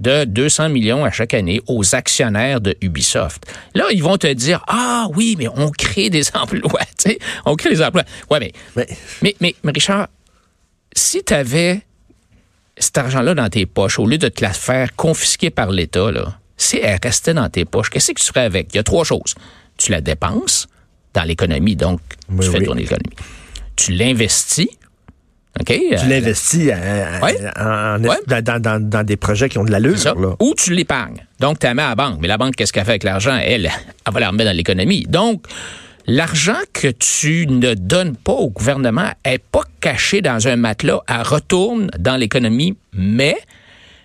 de 0.00 0.24
200 0.24 0.68
millions 0.68 1.04
à 1.04 1.10
chaque 1.10 1.34
année 1.34 1.60
aux 1.66 1.94
actionnaires 1.94 2.60
de 2.60 2.76
Ubisoft. 2.80 3.44
Là, 3.74 3.86
ils 3.92 4.02
vont 4.02 4.18
te 4.18 4.26
dire 4.26 4.62
ah 4.66 5.06
oui, 5.14 5.36
mais 5.38 5.48
on 5.48 5.70
crée 5.70 6.10
des 6.10 6.24
emplois, 6.34 6.80
tu 6.98 7.10
sais, 7.10 7.18
on 7.44 7.56
crée 7.56 7.70
des 7.70 7.82
emplois. 7.82 8.04
Ouais, 8.30 8.40
mais 8.40 8.52
mais 8.76 9.34
mais, 9.40 9.54
mais, 9.62 9.72
Richard, 9.72 10.08
si 10.94 11.22
tu 11.24 11.32
avais 11.32 11.82
cet 12.76 12.98
argent-là 12.98 13.34
dans 13.34 13.48
tes 13.48 13.66
poches 13.66 13.98
au 13.98 14.06
lieu 14.06 14.18
de 14.18 14.28
te 14.28 14.42
la 14.42 14.52
faire 14.52 14.94
confisquer 14.96 15.50
par 15.50 15.70
l'État 15.70 16.10
là, 16.10 16.38
si 16.56 16.78
elle 16.78 16.98
restait 17.02 17.34
dans 17.34 17.48
tes 17.48 17.64
poches, 17.64 17.90
qu'est-ce 17.90 18.12
que 18.12 18.20
tu 18.20 18.26
ferais 18.26 18.44
avec? 18.44 18.68
Il 18.72 18.76
y 18.76 18.80
a 18.80 18.82
trois 18.82 19.04
choses. 19.04 19.34
Tu 19.76 19.90
la 19.90 20.00
dépenses 20.00 20.68
dans 21.14 21.24
l'économie, 21.24 21.76
donc 21.76 22.00
tu 22.28 22.50
fais 22.50 22.62
tourner 22.62 22.82
l'économie 22.82 23.16
tu 23.76 23.92
l'investis. 23.92 24.68
Tu 25.66 25.72
euh, 25.74 25.96
l'investis 26.08 26.70
dans, 27.58 29.06
des 29.06 29.16
projets 29.16 29.48
qui 29.48 29.58
ont 29.58 29.64
de 29.64 29.70
l'allure. 29.70 29.96
Ou 30.40 30.54
tu 30.56 30.72
l'épargnes. 30.72 31.26
Donc, 31.40 31.58
tu 31.58 31.66
la 31.66 31.74
mets 31.74 31.82
à 31.82 31.90
la 31.90 31.94
banque. 31.94 32.18
Mais 32.20 32.28
la 32.28 32.38
banque, 32.38 32.56
qu'est-ce 32.56 32.72
qu'elle 32.72 32.84
fait 32.84 32.92
avec 32.92 33.04
l'argent? 33.04 33.36
Elle, 33.36 33.66
elle 34.06 34.12
va 34.12 34.20
la 34.20 34.28
remettre 34.30 34.50
dans 34.50 34.56
l'économie. 34.56 35.04
Donc, 35.04 35.46
l'argent 36.06 36.58
que 36.72 36.88
tu 36.88 37.46
ne 37.46 37.74
donnes 37.74 38.16
pas 38.16 38.32
au 38.32 38.48
gouvernement 38.48 39.10
n'est 39.26 39.38
pas 39.38 39.64
caché 39.80 40.22
dans 40.22 40.48
un 40.48 40.56
matelas. 40.56 41.00
Elle 41.06 41.22
retourne 41.22 41.90
dans 41.98 42.16
l'économie, 42.16 42.76
mais 42.94 43.36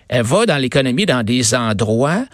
elle 0.08 0.24
va 0.24 0.46
dans 0.46 0.58
l'économie 0.58 1.06
dans 1.06 1.22
des 1.22 1.54
endroits 1.54 2.24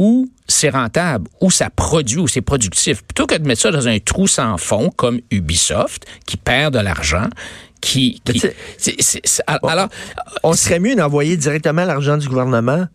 où 0.00 0.30
c'est 0.48 0.70
rentable, 0.70 1.28
où 1.42 1.50
ça 1.50 1.68
produit, 1.68 2.16
où 2.16 2.26
c'est 2.26 2.40
productif, 2.40 3.02
plutôt 3.02 3.26
que 3.26 3.34
de 3.34 3.46
mettre 3.46 3.60
ça 3.60 3.70
dans 3.70 3.86
un 3.86 3.98
trou 3.98 4.26
sans 4.26 4.56
fond 4.56 4.88
comme 4.96 5.20
Ubisoft, 5.30 6.06
qui 6.24 6.38
perd 6.38 6.72
de 6.72 6.78
l'argent, 6.80 7.28
qui... 7.82 8.22
alors, 9.46 9.90
on 10.42 10.54
serait 10.54 10.80
mieux 10.80 10.96
d'envoyer 10.96 11.36
directement 11.36 11.84
l'argent 11.84 12.16
du 12.16 12.26
gouvernement 12.28 12.86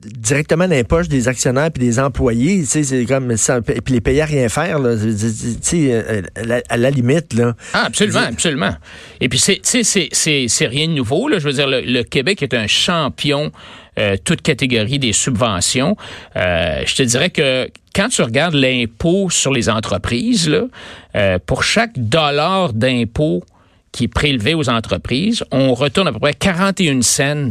directement 0.00 0.66
dans 0.66 0.74
les 0.74 0.84
poches 0.84 1.08
des 1.08 1.28
actionnaires 1.28 1.70
puis 1.70 1.84
des 1.84 1.98
employés, 1.98 2.60
tu 2.60 2.66
sais, 2.66 2.82
c'est 2.82 3.04
comme 3.04 3.36
ça, 3.36 3.60
puis 3.60 3.80
les 3.88 4.00
payer 4.00 4.22
à 4.22 4.26
rien 4.26 4.48
faire, 4.48 4.78
là, 4.78 4.96
tu 4.96 5.18
sais, 5.62 5.92
euh, 5.92 6.22
à 6.68 6.76
la, 6.76 6.90
limite, 6.90 7.34
là. 7.34 7.54
Ah, 7.72 7.84
absolument, 7.86 8.20
absolument. 8.20 8.74
Et 9.20 9.28
puis, 9.28 9.38
c'est, 9.38 9.60
c'est, 9.62 10.66
rien 10.66 10.88
de 10.88 10.92
nouveau, 10.92 11.28
là. 11.28 11.38
Je 11.38 11.44
veux 11.44 11.52
dire, 11.52 11.66
le, 11.68 12.02
Québec 12.02 12.42
est 12.42 12.54
un 12.54 12.66
champion, 12.66 13.52
euh, 13.98 14.16
toute 14.22 14.42
catégorie 14.42 14.98
des 14.98 15.12
subventions. 15.12 15.96
Euh, 16.36 16.82
je 16.86 16.94
te 16.94 17.02
dirais 17.02 17.30
que 17.30 17.68
quand 17.94 18.08
tu 18.08 18.22
regardes 18.22 18.54
l'impôt 18.54 19.28
sur 19.30 19.52
les 19.52 19.68
entreprises, 19.68 20.48
là, 20.48 21.38
pour 21.46 21.64
chaque 21.64 21.98
dollar 21.98 22.72
d'impôt 22.72 23.42
qui 23.90 24.04
est 24.04 24.08
prélevé 24.08 24.54
aux 24.54 24.68
entreprises, 24.68 25.42
on 25.50 25.74
retourne 25.74 26.06
à 26.06 26.12
peu 26.12 26.20
près 26.20 26.34
41 26.34 27.02
cents 27.02 27.48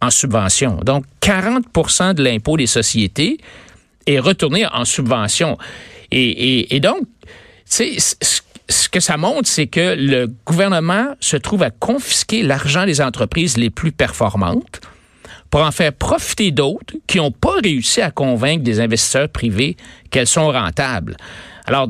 en 0.00 0.10
subvention. 0.10 0.76
Donc, 0.84 1.04
40% 1.20 2.14
de 2.14 2.22
l'impôt 2.22 2.56
des 2.56 2.66
sociétés 2.66 3.38
est 4.06 4.18
retourné 4.18 4.66
en 4.66 4.86
subvention. 4.86 5.58
Et, 6.10 6.74
et 6.74 6.80
donc, 6.80 7.02
ce 8.70 8.88
que 8.88 9.00
ça 9.00 9.16
montre, 9.16 9.48
c'est 9.48 9.66
que 9.66 9.94
le 9.98 10.26
gouvernement 10.46 11.14
se 11.20 11.36
trouve 11.36 11.62
à 11.62 11.70
confisquer 11.70 12.42
l'argent 12.42 12.86
des 12.86 13.00
entreprises 13.00 13.56
les 13.56 13.70
plus 13.70 13.92
performantes 13.92 14.80
pour 15.50 15.60
en 15.60 15.72
faire 15.72 15.92
profiter 15.92 16.50
d'autres 16.50 16.94
qui 17.06 17.18
n'ont 17.18 17.32
pas 17.32 17.56
réussi 17.62 18.00
à 18.00 18.10
convaincre 18.10 18.62
des 18.62 18.80
investisseurs 18.80 19.28
privés 19.28 19.76
qu'elles 20.10 20.26
sont 20.26 20.50
rentables. 20.50 21.16
Alors, 21.66 21.88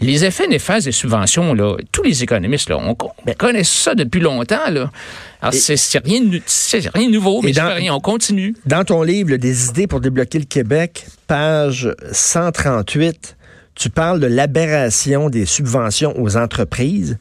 les 0.00 0.24
effets 0.24 0.46
néfastes 0.46 0.86
des 0.86 0.92
subventions, 0.92 1.54
là, 1.54 1.76
tous 1.90 2.02
les 2.02 2.22
économistes, 2.22 2.68
là, 2.68 2.78
on, 2.78 2.94
connaît 2.94 3.64
ça 3.64 3.94
depuis 3.94 4.20
longtemps. 4.20 4.70
Là. 4.70 4.90
Alors, 5.40 5.54
c'est 5.54 5.98
rien, 6.04 6.20
rien 6.94 7.06
de 7.06 7.12
nouveau, 7.12 7.40
mais 7.42 7.52
dans, 7.52 7.74
rien, 7.74 7.94
on 7.94 8.00
continue. 8.00 8.54
Dans 8.66 8.84
ton 8.84 9.02
livre, 9.02 9.36
Des 9.36 9.68
idées 9.68 9.86
pour 9.86 10.00
débloquer 10.00 10.38
le 10.38 10.44
Québec, 10.44 11.06
page 11.26 11.90
138, 12.12 13.36
tu 13.74 13.90
parles 13.90 14.20
de 14.20 14.26
l'aberration 14.26 15.30
des 15.30 15.46
subventions 15.46 16.14
aux 16.20 16.36
entreprises. 16.36 17.18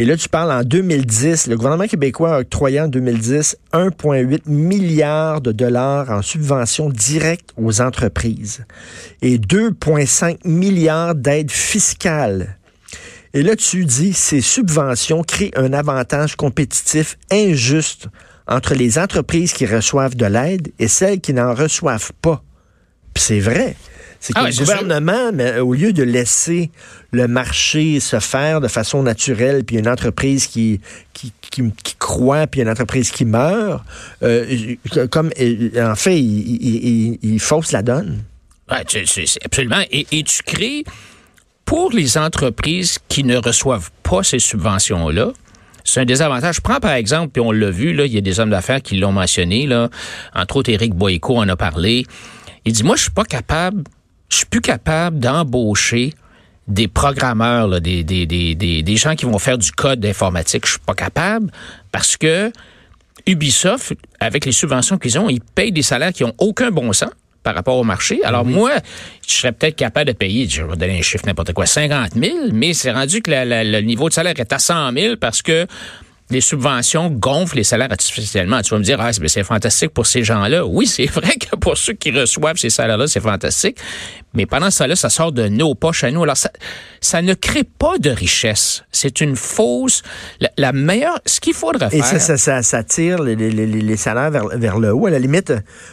Et 0.00 0.04
là, 0.04 0.16
tu 0.16 0.28
parles 0.28 0.52
en 0.52 0.62
2010, 0.62 1.48
le 1.48 1.56
gouvernement 1.56 1.88
québécois 1.88 2.36
a 2.36 2.38
octroyé 2.38 2.80
en 2.80 2.86
2010 2.86 3.56
1,8 3.72 4.42
milliard 4.46 5.40
de 5.40 5.50
dollars 5.50 6.08
en 6.10 6.22
subventions 6.22 6.88
directes 6.88 7.50
aux 7.56 7.80
entreprises 7.80 8.64
et 9.22 9.38
2,5 9.38 10.38
milliards 10.44 11.16
d'aides 11.16 11.50
fiscales. 11.50 12.56
Et 13.34 13.42
là, 13.42 13.56
tu 13.56 13.84
dis, 13.86 14.12
ces 14.12 14.40
subventions 14.40 15.24
créent 15.24 15.50
un 15.56 15.72
avantage 15.72 16.36
compétitif 16.36 17.18
injuste 17.32 18.06
entre 18.46 18.74
les 18.74 19.00
entreprises 19.00 19.52
qui 19.52 19.66
reçoivent 19.66 20.14
de 20.14 20.26
l'aide 20.26 20.68
et 20.78 20.86
celles 20.86 21.20
qui 21.20 21.32
n'en 21.34 21.54
reçoivent 21.54 22.12
pas. 22.22 22.44
C'est 23.16 23.40
vrai. 23.40 23.74
C'est 24.20 24.32
que 24.32 24.40
ah 24.40 24.48
le 24.48 24.56
gouvernement, 24.56 25.30
mais, 25.32 25.60
au 25.60 25.74
lieu 25.74 25.92
de 25.92 26.02
laisser 26.02 26.70
le 27.12 27.28
marché 27.28 28.00
se 28.00 28.18
faire 28.18 28.60
de 28.60 28.68
façon 28.68 29.02
naturelle, 29.02 29.64
puis 29.64 29.76
une 29.76 29.88
entreprise 29.88 30.46
qui, 30.46 30.80
qui, 31.12 31.32
qui, 31.50 31.94
croit, 31.98 32.46
puis 32.46 32.60
une 32.60 32.68
entreprise 32.68 33.10
qui 33.10 33.24
meurt, 33.24 33.82
euh, 34.22 34.74
comme 35.10 35.30
en 35.76 35.94
fait, 35.94 36.18
il, 36.20 37.18
il, 37.22 37.40
fausse 37.40 37.72
la 37.72 37.82
donne. 37.82 38.22
Ouais, 38.70 38.84
absolument. 39.44 39.82
Et, 39.90 40.06
et 40.10 40.22
tu 40.24 40.42
crées, 40.42 40.84
pour 41.64 41.92
les 41.92 42.18
entreprises 42.18 42.98
qui 43.08 43.24
ne 43.24 43.36
reçoivent 43.36 43.90
pas 44.02 44.22
ces 44.22 44.38
subventions-là, 44.38 45.32
c'est 45.84 46.00
un 46.00 46.04
désavantage. 46.04 46.56
Je 46.56 46.60
prends 46.60 46.80
par 46.80 46.92
exemple, 46.92 47.30
puis 47.32 47.40
on 47.40 47.52
l'a 47.52 47.70
vu, 47.70 47.94
là, 47.94 48.04
il 48.04 48.12
y 48.12 48.18
a 48.18 48.20
des 48.20 48.40
hommes 48.40 48.50
d'affaires 48.50 48.82
qui 48.82 48.96
l'ont 48.96 49.12
mentionné, 49.12 49.66
là, 49.66 49.88
entre 50.34 50.56
autres 50.56 50.70
Éric 50.70 50.94
Boyko 50.94 51.38
en 51.38 51.48
a 51.48 51.56
parlé. 51.56 52.04
Il 52.64 52.72
dit, 52.72 52.82
moi, 52.82 52.96
je 52.96 53.02
suis 53.02 53.10
pas 53.10 53.24
capable 53.24 53.84
je 54.28 54.36
suis 54.36 54.46
plus 54.46 54.60
capable 54.60 55.18
d'embaucher 55.18 56.14
des 56.66 56.86
programmeurs, 56.86 57.80
des, 57.80 58.04
des, 58.04 58.26
des, 58.26 58.54
des, 58.54 58.96
gens 58.96 59.14
qui 59.14 59.24
vont 59.24 59.38
faire 59.38 59.56
du 59.56 59.72
code 59.72 60.00
d'informatique. 60.00 60.66
Je 60.66 60.72
suis 60.72 60.80
pas 60.80 60.94
capable 60.94 61.50
parce 61.90 62.16
que 62.16 62.52
Ubisoft, 63.26 63.94
avec 64.20 64.44
les 64.44 64.52
subventions 64.52 64.98
qu'ils 64.98 65.18
ont, 65.18 65.30
ils 65.30 65.40
payent 65.40 65.72
des 65.72 65.82
salaires 65.82 66.12
qui 66.12 66.24
ont 66.24 66.34
aucun 66.38 66.70
bon 66.70 66.92
sens 66.92 67.10
par 67.42 67.54
rapport 67.54 67.76
au 67.76 67.84
marché. 67.84 68.22
Alors 68.24 68.44
moi, 68.44 68.72
je 69.26 69.34
serais 69.34 69.52
peut-être 69.52 69.76
capable 69.76 70.08
de 70.08 70.12
payer, 70.12 70.46
je 70.46 70.62
vais 70.62 70.76
donner 70.76 70.98
un 70.98 71.02
chiffre 71.02 71.24
n'importe 71.26 71.54
quoi, 71.54 71.64
50 71.64 72.12
000, 72.14 72.36
mais 72.52 72.74
c'est 72.74 72.92
rendu 72.92 73.22
que 73.22 73.30
le 73.30 73.80
niveau 73.80 74.10
de 74.10 74.14
salaire 74.14 74.34
est 74.36 74.52
à 74.52 74.58
100 74.58 74.92
000 74.92 75.16
parce 75.16 75.40
que 75.40 75.66
les 76.30 76.40
subventions 76.40 77.10
gonflent 77.10 77.56
les 77.56 77.64
salaires 77.64 77.90
artificiellement. 77.90 78.60
Tu 78.60 78.70
vas 78.70 78.78
me 78.78 78.84
dire, 78.84 79.00
ah, 79.00 79.10
c'est 79.12 79.44
fantastique 79.44 79.90
pour 79.90 80.06
ces 80.06 80.22
gens-là. 80.22 80.66
Oui, 80.66 80.86
c'est 80.86 81.06
vrai 81.06 81.36
que 81.36 81.56
pour 81.56 81.76
ceux 81.76 81.94
qui 81.94 82.10
reçoivent 82.10 82.56
ces 82.56 82.70
salaires-là, 82.70 83.06
c'est 83.06 83.20
fantastique. 83.20 83.78
Mais 84.34 84.44
pendant 84.44 84.70
ce 84.70 84.78
temps-là, 84.80 84.94
ça 84.96 85.08
sort 85.08 85.32
de 85.32 85.48
nos 85.48 85.74
poches 85.74 86.04
à 86.04 86.10
nous. 86.10 86.22
Alors, 86.22 86.36
ça, 86.36 86.50
ça 87.00 87.22
ne 87.22 87.32
crée 87.32 87.64
pas 87.64 87.98
de 87.98 88.10
richesse. 88.10 88.84
C'est 88.92 89.22
une 89.22 89.36
fausse. 89.36 90.02
La, 90.56 90.72
meilleure. 90.72 91.18
Ce 91.24 91.40
qu'il 91.40 91.54
faudrait 91.54 91.88
faire. 91.88 92.14
Et 92.14 92.18
ça, 92.18 92.36
ça, 92.36 92.62
ça, 92.62 92.82
tire 92.84 93.22
les, 93.22 93.34
les, 93.34 93.50
les, 93.50 93.96
salaires 93.96 94.30
vers, 94.30 94.48
vers, 94.48 94.78
le 94.78 94.92
haut. 94.92 95.06
À 95.06 95.10
la 95.10 95.18
limite, 95.18 95.52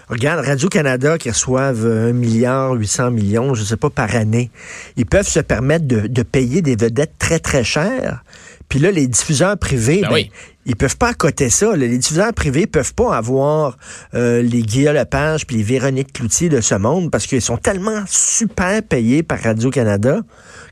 regarde, 0.10 0.46
Radio-Canada 0.46 1.18
qui 1.18 1.30
reçoivent 1.30 1.86
un 1.86 2.12
milliard, 2.12 2.74
800 2.74 3.12
millions, 3.12 3.54
je 3.54 3.64
sais 3.64 3.78
pas, 3.78 3.90
par 3.90 4.14
année. 4.16 4.52
Ils 4.98 5.06
peuvent 5.06 5.28
se 5.28 5.40
permettre 5.40 5.88
de, 5.88 6.08
de 6.08 6.24
payer 6.24 6.62
des 6.62 6.76
vedettes 6.76 7.14
très, 7.18 7.40
très 7.40 7.64
chères 7.64 8.22
puis 8.70 8.80
là, 8.80 8.92
les 8.92 9.08
diffuseurs 9.08 9.58
privés, 9.58 10.02
ben, 10.02 10.10
ben 10.10 10.26
ils 10.68 10.76
peuvent 10.76 10.98
pas 10.98 11.10
accoter 11.10 11.52
ça. 11.52 11.76
Les 11.76 11.96
diffuseurs 11.98 12.34
privés 12.34 12.66
peuvent 12.66 12.94
pas 12.96 13.16
avoir 13.16 13.78
euh, 14.16 14.42
les 14.42 14.64
Guillaume 14.64 14.96
Lepage 14.96 15.46
puis 15.46 15.58
les 15.58 15.64
Véronique 15.64 16.12
Cloutier 16.12 16.50
de 16.50 16.60
ce 16.60 16.74
monde 16.74 17.12
parce 17.12 17.28
qu'ils 17.28 17.42
sont 17.42 17.58
tellement 17.58 18.04
super 18.08 18.82
payés 18.82 19.22
par 19.22 19.40
Radio-Canada 19.40 20.22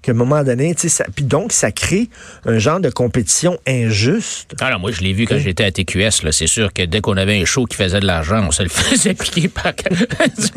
qu'à 0.01 0.11
un 0.11 0.15
moment 0.15 0.43
donné, 0.43 0.73
tu 0.73 0.89
sais, 0.89 1.03
puis 1.15 1.23
donc 1.23 1.51
ça 1.51 1.71
crée 1.71 2.09
un 2.45 2.57
genre 2.57 2.79
de 2.79 2.89
compétition 2.89 3.59
injuste. 3.67 4.55
Alors 4.59 4.79
moi, 4.79 4.91
je 4.91 5.01
l'ai 5.01 5.13
vu 5.13 5.27
quand 5.27 5.37
j'étais 5.37 5.63
à 5.63 5.71
TQS. 5.71 6.31
C'est 6.31 6.47
sûr 6.47 6.73
que 6.73 6.81
dès 6.81 6.99
qu'on 6.99 7.15
avait 7.15 7.39
un 7.39 7.45
show 7.45 7.65
qui 7.65 7.77
faisait 7.77 7.99
de 7.99 8.07
l'argent, 8.07 8.43
on 8.47 8.51
se 8.51 8.63
le 8.63 8.69
faisait 8.69 9.13
piquer 9.13 9.47
par, 9.47 9.73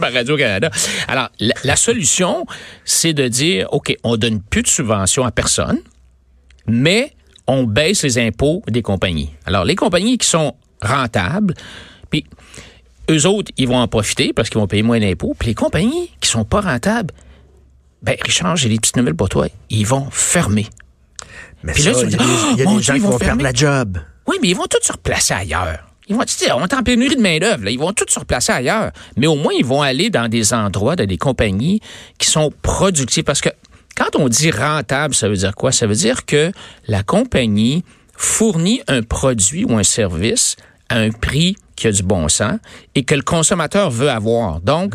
Radio-Canada. 0.00 0.70
Alors, 1.08 1.28
la, 1.38 1.54
la 1.62 1.76
solution, 1.76 2.46
c'est 2.86 3.12
de 3.12 3.28
dire, 3.28 3.68
OK, 3.72 3.94
on 4.02 4.16
donne 4.16 4.40
plus 4.40 4.62
de 4.62 4.68
subventions 4.68 5.26
à 5.26 5.30
personne, 5.30 5.78
mais 6.66 7.12
on 7.46 7.64
baisse 7.64 8.02
les 8.02 8.18
impôts 8.18 8.62
des 8.66 8.82
compagnies. 8.82 9.30
Alors, 9.44 9.64
les 9.64 9.76
compagnies 9.76 10.18
qui 10.18 10.28
sont 10.28 10.54
rentables, 10.82 11.54
puis 12.10 12.24
eux 13.10 13.26
autres, 13.26 13.52
ils 13.56 13.68
vont 13.68 13.78
en 13.78 13.88
profiter 13.88 14.32
parce 14.32 14.48
qu'ils 14.50 14.60
vont 14.60 14.66
payer 14.66 14.82
moins 14.82 15.00
d'impôts. 15.00 15.34
Puis 15.38 15.48
les 15.48 15.54
compagnies 15.54 16.10
qui 16.20 16.28
sont 16.28 16.44
pas 16.44 16.60
rentables, 16.60 17.14
ben 18.02 18.16
Richard, 18.22 18.56
j'ai 18.56 18.68
des 18.68 18.76
petites 18.76 18.96
nouvelles 18.96 19.14
pour 19.14 19.28
toi. 19.28 19.46
Ils 19.70 19.86
vont 19.86 20.08
fermer. 20.10 20.66
Mais 21.62 21.72
puis 21.72 21.82
là, 21.82 21.92
il 21.94 22.10
y 22.10 22.14
a, 22.14 22.16
des, 22.56 22.64
oh, 22.66 22.80
gens 22.80 22.94
qui 22.94 23.00
vont, 23.00 23.18
perdre 23.18 23.42
la 23.42 23.52
job. 23.52 23.98
Oui, 24.26 24.36
mais 24.42 24.48
ils 24.48 24.56
vont 24.56 24.66
tous 24.68 24.84
se 24.84 24.92
replacer 24.92 25.34
ailleurs. 25.34 25.80
Ils 26.08 26.14
vont, 26.14 26.22
tu 26.24 26.50
on 26.52 26.64
est 26.64 26.74
en 26.74 26.82
pénurie 26.82 27.16
de 27.16 27.20
main-d'œuvre, 27.20 27.68
ils 27.68 27.78
vont 27.78 27.92
tous 27.92 28.08
se 28.08 28.20
replacer 28.20 28.52
ailleurs. 28.52 28.92
Mais 29.16 29.26
au 29.26 29.34
moins, 29.34 29.52
ils 29.52 29.64
vont 29.64 29.82
aller 29.82 30.08
dans 30.08 30.28
des 30.28 30.54
endroits, 30.54 30.94
dans 30.94 31.06
des 31.06 31.16
compagnies 31.16 31.80
qui 32.18 32.28
sont 32.28 32.52
productives. 32.62 33.24
Parce 33.24 33.40
que 33.40 33.48
quand 33.96 34.14
on 34.14 34.28
dit 34.28 34.50
rentable, 34.50 35.14
ça 35.14 35.28
veut 35.28 35.36
dire 35.36 35.54
quoi? 35.54 35.72
Ça 35.72 35.86
veut 35.86 35.94
dire 35.94 36.26
que 36.26 36.52
la 36.86 37.02
compagnie 37.02 37.84
fournit 38.16 38.82
un 38.88 39.02
produit 39.02 39.64
ou 39.64 39.76
un 39.76 39.82
service 39.82 40.56
à 40.88 40.98
un 40.98 41.10
prix 41.10 41.56
qui 41.76 41.86
a 41.86 41.92
du 41.92 42.02
bon 42.02 42.28
sens 42.28 42.58
et 42.94 43.04
que 43.04 43.14
le 43.14 43.22
consommateur 43.22 43.90
veut 43.90 44.10
avoir. 44.10 44.60
Donc, 44.60 44.94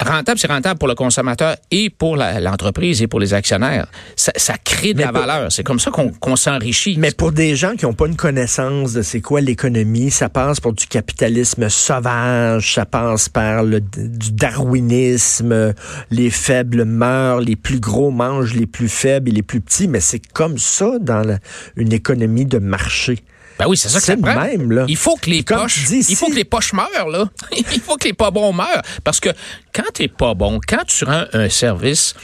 rentable, 0.00 0.38
c'est 0.38 0.50
rentable 0.50 0.78
pour 0.78 0.88
le 0.88 0.94
consommateur 0.94 1.56
et 1.70 1.88
pour 1.88 2.16
l'entreprise 2.16 3.00
et 3.02 3.06
pour 3.06 3.20
les 3.20 3.32
actionnaires. 3.32 3.86
Ça, 4.16 4.32
crée 4.62 4.92
de 4.92 5.00
la 5.00 5.12
valeur. 5.12 5.50
C'est 5.52 5.62
comme 5.62 5.80
ça 5.80 5.90
qu'on 5.90 6.36
s'enrichit. 6.36 6.96
Mais 6.98 7.12
pour 7.12 7.32
des 7.32 7.56
gens 7.56 7.76
qui 7.76 7.86
n'ont 7.86 7.94
pas 7.94 8.06
une 8.06 8.16
connaissance 8.16 8.92
de 8.92 9.02
c'est 9.02 9.20
quoi 9.20 9.40
l'économie, 9.40 10.10
ça 10.10 10.28
passe 10.28 10.60
pour 10.60 10.72
du 10.72 10.86
capitalisme 10.86 11.68
sauvage, 11.68 12.74
ça 12.74 12.84
passe 12.84 13.28
par 13.28 13.62
le, 13.62 13.80
du 13.80 14.32
darwinisme, 14.32 15.74
les 16.10 16.30
faibles 16.30 16.84
meurent, 16.84 17.40
les 17.40 17.56
plus 17.56 17.80
gros 17.80 18.10
mangent 18.10 18.54
les 18.54 18.66
plus 18.66 18.88
faibles 18.88 19.30
et 19.30 19.32
les 19.32 19.42
plus 19.42 19.60
petits, 19.60 19.88
mais 19.88 20.00
c'est 20.00 20.20
comme 20.32 20.58
ça 20.58 20.98
dans 21.00 21.38
une 21.76 21.92
économie 21.92 22.46
de 22.46 22.58
marché. 22.58 23.22
Ben 23.60 23.66
oui, 23.68 23.76
c'est 23.76 23.90
ça 23.90 23.98
que 23.98 24.06
ça 24.06 24.16
prend. 24.16 24.40
Même, 24.40 24.72
là. 24.72 24.86
Il 24.88 24.96
faut 24.96 25.16
que 25.16 25.28
les 25.28 25.42
poches, 25.42 25.90
il 25.90 26.16
faut 26.16 26.28
que 26.28 26.34
les 26.34 26.44
poches 26.44 26.72
meurent, 26.72 27.08
là. 27.10 27.28
il 27.52 27.80
faut 27.80 27.96
que 27.96 28.08
les 28.08 28.14
pas 28.14 28.30
bons 28.30 28.54
meurent. 28.54 28.80
Parce 29.04 29.20
que 29.20 29.28
quand 29.74 29.84
t'es 29.92 30.08
pas 30.08 30.32
bon, 30.32 30.60
quand 30.66 30.82
tu 30.86 31.04
rends 31.04 31.26
un 31.34 31.50
service 31.50 32.14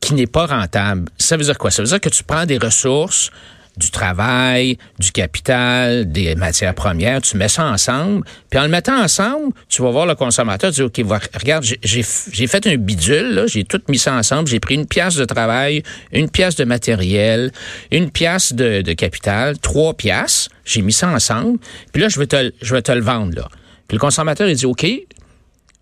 qui 0.00 0.14
n'est 0.14 0.26
pas 0.26 0.46
rentable, 0.46 1.10
ça 1.18 1.36
veut 1.36 1.44
dire 1.44 1.58
quoi? 1.58 1.70
Ça 1.70 1.82
veut 1.82 1.88
dire 1.88 2.00
que 2.00 2.08
tu 2.08 2.24
prends 2.24 2.46
des 2.46 2.56
ressources 2.56 3.30
du 3.76 3.90
travail, 3.90 4.78
du 4.98 5.10
capital, 5.10 6.10
des 6.10 6.34
matières 6.36 6.74
premières, 6.74 7.20
tu 7.22 7.36
mets 7.36 7.48
ça 7.48 7.64
ensemble, 7.64 8.24
puis 8.50 8.58
en 8.58 8.62
le 8.62 8.68
mettant 8.68 9.02
ensemble, 9.02 9.52
tu 9.68 9.82
vas 9.82 9.90
voir 9.90 10.06
le 10.06 10.14
consommateur, 10.14 10.70
tu 10.70 10.76
dis, 10.76 10.82
OK, 10.82 11.18
regarde, 11.34 11.64
j'ai 11.82 12.46
fait 12.46 12.66
un 12.66 12.76
bidule, 12.76 13.44
j'ai 13.46 13.64
tout 13.64 13.80
mis 13.88 13.98
ça 13.98 14.14
ensemble, 14.14 14.48
j'ai 14.48 14.60
pris 14.60 14.74
une 14.74 14.86
pièce 14.86 15.16
de 15.16 15.24
travail, 15.24 15.82
une 16.12 16.30
pièce 16.30 16.54
de 16.54 16.64
matériel, 16.64 17.50
une 17.90 18.10
pièce 18.10 18.52
de, 18.52 18.92
capital, 18.92 19.58
trois 19.58 19.94
pièces, 19.94 20.48
j'ai 20.64 20.82
mis 20.82 20.92
ça 20.92 21.08
ensemble, 21.08 21.58
puis 21.92 22.02
là, 22.02 22.08
je 22.08 22.18
vais 22.18 22.26
te, 22.26 22.52
je 22.62 22.74
vais 22.74 22.82
te 22.82 22.92
le 22.92 23.02
vendre, 23.02 23.34
là. 23.36 23.48
Puis 23.88 23.96
le 23.96 24.00
consommateur, 24.00 24.48
il 24.48 24.56
dit, 24.56 24.66
OK, 24.66 24.86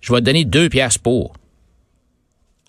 je 0.00 0.12
vais 0.12 0.18
te 0.20 0.24
donner 0.24 0.44
deux 0.44 0.68
pièces 0.68 0.98
pour. 0.98 1.34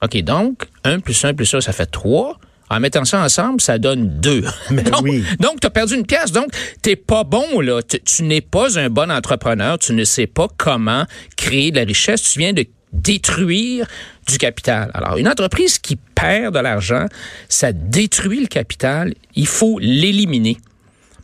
OK, 0.03 0.17
donc, 0.21 0.67
un 0.83 0.99
plus 0.99 1.23
un 1.25 1.33
plus 1.33 1.45
ça, 1.45 1.61
ça 1.61 1.71
fait 1.71 1.85
trois. 1.85 2.37
En 2.73 2.79
mettant 2.79 3.05
ça 3.05 3.21
ensemble, 3.21 3.61
ça 3.61 3.77
donne 3.77 4.19
deux. 4.19 4.41
donc, 4.71 5.05
donc 5.39 5.59
tu 5.59 5.67
as 5.67 5.69
perdu 5.69 5.95
une 5.95 6.05
pièce. 6.05 6.31
Donc, 6.31 6.47
t'es 6.81 6.95
pas 6.95 7.23
bon, 7.23 7.61
là. 7.61 7.81
Tu, 7.83 8.23
n'es 8.23 8.41
pas 8.41 8.79
un 8.79 8.89
bon 8.89 9.11
entrepreneur. 9.11 9.77
Tu 9.77 9.93
ne 9.93 10.03
sais 10.03 10.25
pas 10.25 10.47
comment 10.57 11.05
créer 11.37 11.69
de 11.69 11.77
la 11.77 11.85
richesse. 11.85 12.23
Tu 12.23 12.39
viens 12.39 12.53
de 12.53 12.65
détruire 12.91 13.85
du 14.27 14.37
capital. 14.39 14.89
Alors, 14.95 15.17
une 15.17 15.27
entreprise 15.27 15.77
qui 15.77 15.95
perd 15.95 16.55
de 16.55 16.59
l'argent, 16.59 17.05
ça 17.47 17.71
détruit 17.71 18.41
le 18.41 18.47
capital. 18.47 19.13
Il 19.35 19.47
faut 19.47 19.77
l'éliminer. 19.79 20.57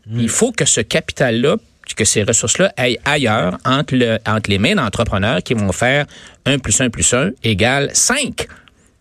Hmm. 0.08 0.20
Il 0.20 0.29
faut 0.29 0.51
que 0.51 0.65
ce 0.65 0.82
capital-là 0.82 1.58
que 1.96 2.06
ces 2.06 2.24
ressources-là 2.24 2.72
aillent 2.77 3.00
ailleurs 3.06 3.58
entre, 3.65 3.96
le, 3.96 4.20
entre 4.25 4.50
les 4.50 4.60
mains 4.60 4.75
d'entrepreneurs 4.75 5.41
qui 5.44 5.53
vont 5.53 5.72
faire 5.72 6.06
1 6.46 6.60
plus 6.60 6.79
1 6.79 6.89
plus 6.89 7.13
1 7.13 7.32
égale 7.44 7.89
5. 7.94 8.48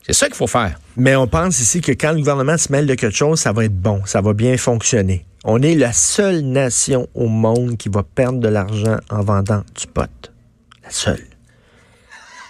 C'est 0.08 0.14
ça 0.14 0.26
qu'il 0.26 0.36
faut 0.36 0.46
faire. 0.46 0.80
Mais 0.96 1.16
on 1.16 1.26
pense 1.26 1.60
ici 1.60 1.82
que 1.82 1.92
quand 1.92 2.12
le 2.12 2.18
gouvernement 2.20 2.56
se 2.56 2.72
mêle 2.72 2.86
de 2.86 2.94
quelque 2.94 3.14
chose, 3.14 3.40
ça 3.40 3.52
va 3.52 3.66
être 3.66 3.78
bon, 3.78 4.00
ça 4.06 4.22
va 4.22 4.32
bien 4.32 4.56
fonctionner. 4.56 5.26
On 5.44 5.60
est 5.60 5.74
la 5.74 5.92
seule 5.92 6.40
nation 6.40 7.08
au 7.14 7.26
monde 7.26 7.76
qui 7.76 7.90
va 7.90 8.02
perdre 8.02 8.40
de 8.40 8.48
l'argent 8.48 8.96
en 9.10 9.20
vendant 9.20 9.62
du 9.78 9.86
pot. 9.86 10.08
La 10.82 10.90
seule. 10.90 11.26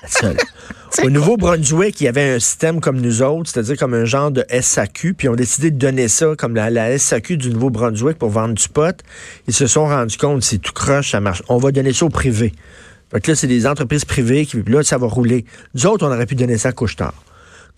La 0.02 0.08
seule. 0.08 0.36
Au 1.02 1.10
Nouveau-Brunswick, 1.10 2.00
il 2.00 2.04
y 2.04 2.08
avait 2.08 2.36
un 2.36 2.38
système 2.38 2.80
comme 2.80 3.00
nous 3.00 3.22
autres, 3.22 3.50
c'est-à-dire 3.50 3.76
comme 3.76 3.92
un 3.92 4.04
genre 4.04 4.30
de 4.30 4.44
SAQ, 4.48 5.14
puis 5.14 5.26
ils 5.26 5.30
ont 5.30 5.34
décidé 5.34 5.72
de 5.72 5.78
donner 5.78 6.06
ça 6.06 6.34
comme 6.38 6.54
la, 6.54 6.96
SAQ 6.96 7.36
du 7.36 7.50
Nouveau-Brunswick 7.50 8.18
pour 8.18 8.30
vendre 8.30 8.54
du 8.54 8.68
pot. 8.68 8.96
Ils 9.48 9.54
se 9.54 9.66
sont 9.66 9.86
rendus 9.86 10.16
compte, 10.16 10.44
c'est 10.44 10.58
tout 10.58 10.72
croche, 10.72 11.10
ça 11.10 11.20
marche. 11.20 11.42
On 11.48 11.58
va 11.58 11.72
donner 11.72 11.92
ça 11.92 12.06
au 12.06 12.08
privé. 12.08 12.52
Fait 13.10 13.26
là, 13.26 13.34
c'est 13.34 13.46
des 13.48 13.66
entreprises 13.66 14.04
privées 14.04 14.46
qui, 14.46 14.62
là, 14.66 14.84
ça 14.84 14.96
va 14.96 15.08
rouler. 15.08 15.44
Nous 15.74 15.86
autres, 15.86 16.06
on 16.06 16.12
aurait 16.12 16.26
pu 16.26 16.36
donner 16.36 16.56
ça 16.56 16.70
à 16.70 16.72
Couchetard. 16.72 17.14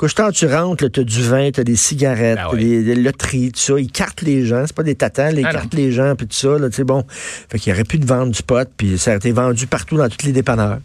Couchetard, 0.01 0.33
tu 0.33 0.47
rentres, 0.47 0.91
tu 0.91 1.01
as 1.01 1.05
du 1.05 1.23
vin, 1.23 1.51
tu 1.51 1.61
as 1.61 1.65
des 1.65 1.77
cigarettes, 1.77 2.39
ben 2.51 2.57
des, 2.57 2.95
loteries, 2.95 3.53
tout 3.53 3.61
ça. 3.61 3.79
Ils 3.79 3.93
cartent 3.93 4.23
les 4.23 4.47
gens. 4.47 4.65
C'est 4.67 4.75
pas 4.75 4.83
des 4.83 4.95
tatans, 4.95 5.37
ils 5.37 5.45
ah 5.45 5.53
cartent 5.53 5.75
les 5.75 5.93
gens, 5.93 6.17
puis 6.17 6.27
tout 6.27 6.37
ça. 6.37 6.59
Là, 6.59 6.69
bon. 6.87 7.05
Fait 7.11 7.59
qu'il 7.59 7.71
aurait 7.71 7.85
pu 7.85 7.99
de 7.99 8.07
vendre 8.07 8.33
du 8.33 8.43
pot, 8.43 8.67
puis 8.79 8.97
ça 8.97 9.13
a 9.13 9.17
été 9.17 9.31
vendu 9.31 9.67
partout 9.67 9.99
dans 9.99 10.09
tous 10.09 10.25
les 10.25 10.33
dépanneurs. 10.33 10.79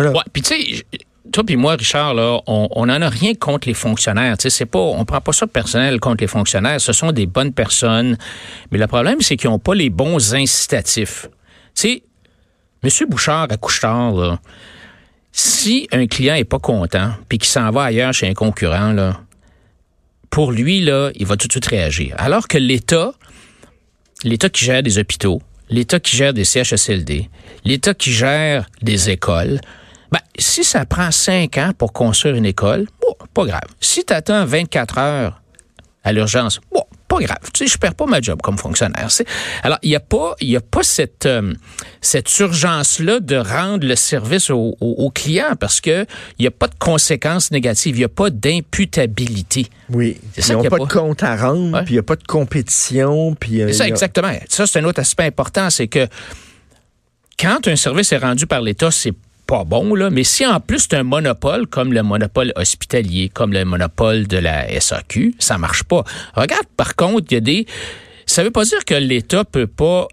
Ouais, 0.00 0.10
puis 0.32 0.42
tu 0.42 0.48
sais, 0.48 0.84
toi 1.30 1.44
puis 1.44 1.54
moi, 1.54 1.76
Richard, 1.76 2.12
là, 2.14 2.40
on 2.48 2.86
n'en 2.86 3.00
a 3.00 3.08
rien 3.08 3.34
contre 3.34 3.68
les 3.68 3.74
fonctionnaires. 3.74 4.36
Tu 4.36 4.42
sais, 4.42 4.50
c'est 4.50 4.66
pas, 4.66 4.80
on 4.80 5.04
prend 5.04 5.20
pas 5.20 5.32
ça 5.32 5.46
personnel 5.46 6.00
contre 6.00 6.24
les 6.24 6.26
fonctionnaires. 6.26 6.80
Ce 6.80 6.92
sont 6.92 7.12
des 7.12 7.26
bonnes 7.26 7.52
personnes. 7.52 8.18
Mais 8.72 8.78
le 8.78 8.88
problème, 8.88 9.20
c'est 9.20 9.36
qu'ils 9.36 9.50
n'ont 9.50 9.60
pas 9.60 9.76
les 9.76 9.90
bons 9.90 10.34
incitatifs. 10.34 11.28
Tu 11.76 11.82
sais, 11.82 12.02
M. 12.82 13.08
Bouchard 13.08 13.46
à 13.48 13.56
Couchetard, 13.56 14.10
là, 14.10 14.40
si 15.32 15.88
un 15.92 16.06
client 16.06 16.34
est 16.34 16.44
pas 16.44 16.58
content 16.58 17.12
puis 17.28 17.38
qu'il 17.38 17.48
s'en 17.48 17.70
va 17.70 17.84
ailleurs 17.84 18.12
chez 18.12 18.28
un 18.28 18.34
concurrent, 18.34 19.14
pour 20.30 20.52
lui, 20.52 20.78
il 20.78 21.26
va 21.26 21.36
tout 21.36 21.46
de 21.46 21.52
suite 21.52 21.66
réagir. 21.66 22.14
Alors 22.18 22.48
que 22.48 22.58
l'État, 22.58 23.12
l'État 24.24 24.48
qui 24.48 24.64
gère 24.64 24.82
des 24.82 24.98
hôpitaux, 24.98 25.42
l'État 25.68 26.00
qui 26.00 26.16
gère 26.16 26.32
des 26.32 26.44
CHSLD, 26.44 27.28
l'État 27.64 27.94
qui 27.94 28.12
gère 28.12 28.66
des 28.82 29.10
écoles, 29.10 29.60
ben, 30.10 30.20
si 30.38 30.64
ça 30.64 30.84
prend 30.86 31.10
cinq 31.10 31.58
ans 31.58 31.72
pour 31.76 31.92
construire 31.92 32.34
une 32.34 32.46
école, 32.46 32.86
pas 33.34 33.44
grave. 33.44 33.68
Si 33.80 34.04
tu 34.04 34.12
attends 34.12 34.44
24 34.44 34.98
heures 34.98 35.42
à 36.02 36.12
l'urgence, 36.12 36.60
pas 37.10 37.18
grave. 37.18 37.50
Tu 37.52 37.64
sais, 37.64 37.72
je 37.72 37.76
perds 37.76 37.96
pas 37.96 38.06
ma 38.06 38.20
job 38.20 38.40
comme 38.40 38.56
fonctionnaire. 38.56 39.08
Alors, 39.64 39.78
il 39.82 39.90
n'y 39.90 39.96
a 39.96 40.00
pas, 40.00 40.36
il 40.40 40.48
y 40.48 40.56
a 40.56 40.60
pas 40.60 40.84
cette, 40.84 41.26
euh, 41.26 41.52
cette 42.00 42.38
urgence-là 42.38 43.18
de 43.18 43.36
rendre 43.36 43.84
le 43.84 43.96
service 43.96 44.48
au, 44.48 44.76
au, 44.80 45.10
client 45.10 45.56
parce 45.58 45.80
que 45.80 46.06
il 46.38 46.42
n'y 46.42 46.46
a 46.46 46.52
pas 46.52 46.68
de 46.68 46.74
conséquences 46.78 47.50
négatives. 47.50 47.96
Il 47.96 47.98
n'y 47.98 48.04
a 48.04 48.08
pas 48.08 48.30
d'imputabilité. 48.30 49.66
Oui. 49.90 50.18
C'est 50.34 50.42
ça. 50.42 50.54
Il 50.54 50.60
n'y 50.60 50.66
a, 50.68 50.70
pas, 50.70 50.78
de 50.78 50.84
compte 50.84 51.22
à 51.24 51.36
rendre, 51.36 51.82
puis 51.82 51.94
il 51.94 51.96
n'y 51.96 51.98
a 51.98 52.04
pas 52.04 52.16
de 52.16 52.22
compétition. 52.22 53.34
Puis, 53.34 53.60
euh, 53.60 53.72
ça, 53.72 53.88
exactement. 53.88 54.32
Ça, 54.48 54.68
c'est 54.68 54.78
un 54.78 54.84
autre 54.84 55.00
aspect 55.00 55.24
important, 55.24 55.68
c'est 55.68 55.88
que 55.88 56.06
quand 57.40 57.66
un 57.66 57.76
service 57.76 58.12
est 58.12 58.18
rendu 58.18 58.46
par 58.46 58.60
l'État, 58.60 58.90
c'est 58.92 59.14
pas 59.50 59.64
bon, 59.64 59.96
là, 59.96 60.10
mais 60.10 60.22
si 60.22 60.46
en 60.46 60.60
plus 60.60 60.86
c'est 60.88 60.94
un 60.94 61.02
monopole, 61.02 61.66
comme 61.66 61.92
le 61.92 62.04
monopole 62.04 62.52
hospitalier, 62.54 63.28
comme 63.30 63.52
le 63.52 63.64
monopole 63.64 64.28
de 64.28 64.36
la 64.36 64.80
SAQ, 64.80 65.34
ça 65.40 65.58
marche 65.58 65.82
pas. 65.82 66.04
Regarde, 66.36 66.66
par 66.76 66.94
contre, 66.94 67.26
il 67.30 67.34
y 67.34 67.36
a 67.36 67.40
des... 67.40 67.66
Ça 68.26 68.44
veut 68.44 68.52
pas 68.52 68.64
dire 68.64 68.84
que 68.84 68.94
l'État 68.94 69.44
peut 69.44 69.66
pas 69.66 70.06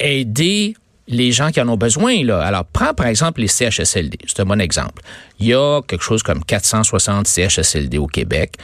aider 0.00 0.74
les 1.06 1.30
gens 1.30 1.52
qui 1.52 1.60
en 1.60 1.68
ont 1.68 1.76
besoin. 1.76 2.24
Là. 2.24 2.40
Alors, 2.40 2.64
prends 2.64 2.94
par 2.94 3.06
exemple 3.06 3.42
les 3.42 3.46
CHSLD. 3.46 4.18
C'est 4.26 4.40
un 4.40 4.44
bon 4.44 4.60
exemple. 4.60 5.04
Il 5.38 5.46
y 5.46 5.54
a 5.54 5.80
quelque 5.86 6.02
chose 6.02 6.24
comme 6.24 6.44
460 6.44 7.28
CHSLD 7.28 7.98
au 7.98 8.08
Québec. 8.08 8.56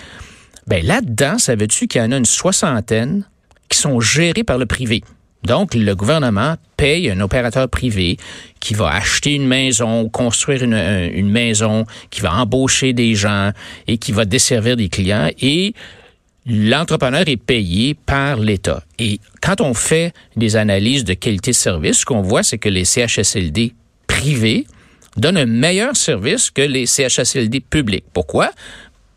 Ben 0.66 0.84
là-dedans, 0.84 1.38
savais-tu 1.38 1.86
qu'il 1.86 2.02
y 2.02 2.04
en 2.04 2.10
a 2.10 2.16
une 2.16 2.24
soixantaine 2.24 3.22
qui 3.68 3.78
sont 3.78 4.00
gérés 4.00 4.42
par 4.42 4.58
le 4.58 4.66
privé? 4.66 5.04
Donc, 5.44 5.74
le 5.74 5.94
gouvernement 5.94 6.56
paye 6.76 7.10
un 7.10 7.20
opérateur 7.20 7.68
privé 7.68 8.18
qui 8.60 8.74
va 8.74 8.88
acheter 8.88 9.34
une 9.34 9.46
maison, 9.46 10.08
construire 10.08 10.62
une, 10.62 11.30
maison, 11.30 11.86
qui 12.10 12.20
va 12.20 12.34
embaucher 12.34 12.92
des 12.92 13.14
gens 13.14 13.52
et 13.86 13.98
qui 13.98 14.12
va 14.12 14.24
desservir 14.24 14.76
des 14.76 14.88
clients 14.88 15.30
et 15.40 15.74
l'entrepreneur 16.46 17.24
est 17.26 17.36
payé 17.36 17.94
par 17.94 18.36
l'État. 18.36 18.82
Et 18.98 19.20
quand 19.40 19.60
on 19.60 19.74
fait 19.74 20.12
des 20.36 20.56
analyses 20.56 21.04
de 21.04 21.14
qualité 21.14 21.52
de 21.52 21.56
service, 21.56 21.98
ce 21.98 22.04
qu'on 22.04 22.22
voit, 22.22 22.42
c'est 22.42 22.58
que 22.58 22.68
les 22.68 22.84
CHSLD 22.84 23.72
privés 24.06 24.66
donnent 25.16 25.36
un 25.36 25.46
meilleur 25.46 25.96
service 25.96 26.50
que 26.50 26.62
les 26.62 26.86
CHSLD 26.86 27.60
publics. 27.60 28.04
Pourquoi? 28.12 28.50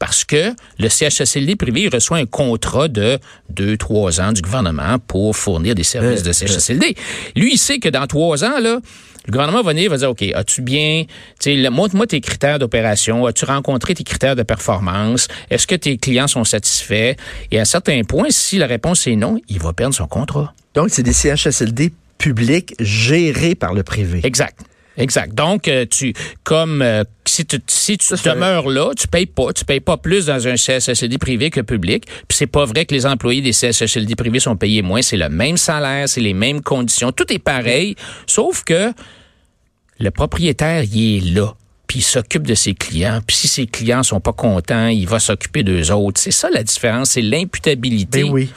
Parce 0.03 0.25
que 0.25 0.53
le 0.79 0.89
CHSLD 0.89 1.55
privé 1.55 1.87
reçoit 1.87 2.17
un 2.17 2.25
contrat 2.25 2.89
de 2.89 3.19
deux, 3.49 3.77
trois 3.77 4.19
ans 4.19 4.33
du 4.33 4.41
gouvernement 4.41 4.99
pour 4.99 5.33
fournir 5.33 5.75
des 5.75 5.83
services 5.83 6.23
de 6.23 6.31
euh, 6.31 6.33
CHSLD. 6.33 6.97
Lui, 7.37 7.53
il 7.53 7.57
sait 7.57 7.79
que 7.79 7.87
dans 7.87 8.05
trois 8.05 8.43
ans, 8.43 8.59
là, 8.59 8.79
le 9.25 9.31
gouvernement 9.31 9.61
va 9.61 9.71
venir 9.71 9.85
et 9.85 9.87
va 9.87 9.95
dire, 9.95 10.09
OK, 10.09 10.21
as-tu 10.21 10.61
bien, 10.61 11.05
montre-moi 11.71 12.05
tes 12.05 12.19
critères 12.19 12.59
d'opération, 12.59 13.25
as-tu 13.27 13.45
rencontré 13.45 13.95
tes 13.95 14.03
critères 14.03 14.35
de 14.35 14.43
performance, 14.43 15.29
est-ce 15.49 15.67
que 15.67 15.75
tes 15.75 15.95
clients 15.95 16.27
sont 16.27 16.43
satisfaits? 16.43 17.13
Et 17.51 17.59
à 17.59 17.61
un 17.61 17.65
certain 17.65 18.03
point, 18.03 18.27
si 18.29 18.57
la 18.57 18.67
réponse 18.67 19.07
est 19.07 19.15
non, 19.15 19.39
il 19.47 19.59
va 19.59 19.71
perdre 19.71 19.95
son 19.95 20.07
contrat. 20.07 20.53
Donc, 20.73 20.89
c'est 20.89 21.03
des 21.03 21.13
CHSLD 21.13 21.93
publics 22.17 22.75
gérés 22.81 23.55
par 23.55 23.73
le 23.73 23.83
privé. 23.83 24.19
Exact. 24.23 24.59
Exact. 24.97 25.33
Donc, 25.33 25.67
euh, 25.67 25.85
tu, 25.89 26.13
comme 26.43 26.81
euh, 26.81 27.03
si 27.25 27.45
tu, 27.45 27.57
si 27.67 27.97
tu 27.97 28.13
demeures 28.25 28.69
là, 28.69 28.91
tu 28.95 29.07
payes 29.07 29.25
pas, 29.25 29.51
tu 29.53 29.65
payes 29.65 29.79
pas 29.79 29.97
plus 29.97 30.27
dans 30.27 30.47
un 30.47 30.55
CSSLD 30.55 31.17
privé 31.17 31.49
que 31.49 31.61
public. 31.61 32.05
Puis 32.27 32.37
c'est 32.37 32.47
pas 32.47 32.65
vrai 32.65 32.85
que 32.85 32.93
les 32.93 33.05
employés 33.05 33.41
des 33.41 33.53
CSSLD 33.53 34.15
privés 34.15 34.39
sont 34.39 34.55
payés 34.55 34.81
moins. 34.81 35.01
C'est 35.01 35.17
le 35.17 35.29
même 35.29 35.57
salaire, 35.57 36.07
c'est 36.07 36.21
les 36.21 36.33
mêmes 36.33 36.61
conditions, 36.61 37.11
tout 37.11 37.31
est 37.33 37.39
pareil, 37.39 37.95
sauf 38.27 38.63
que 38.63 38.93
le 39.99 40.11
propriétaire, 40.11 40.83
il 40.83 41.17
est 41.17 41.33
là 41.33 41.55
puis 41.87 41.99
il 41.99 42.03
s'occupe 42.03 42.47
de 42.47 42.55
ses 42.55 42.73
clients. 42.73 43.19
Puis 43.25 43.35
si 43.35 43.47
ses 43.47 43.67
clients 43.67 44.03
sont 44.03 44.19
pas 44.19 44.33
contents, 44.33 44.87
il 44.87 45.07
va 45.07 45.19
s'occuper 45.19 45.63
d'eux 45.63 45.91
autres. 45.91 46.19
C'est 46.19 46.31
ça 46.31 46.49
la 46.49 46.63
différence, 46.63 47.11
c'est 47.11 47.21
l'imputabilité. 47.21 48.23
Ben 48.23 48.31
oui. 48.31 48.49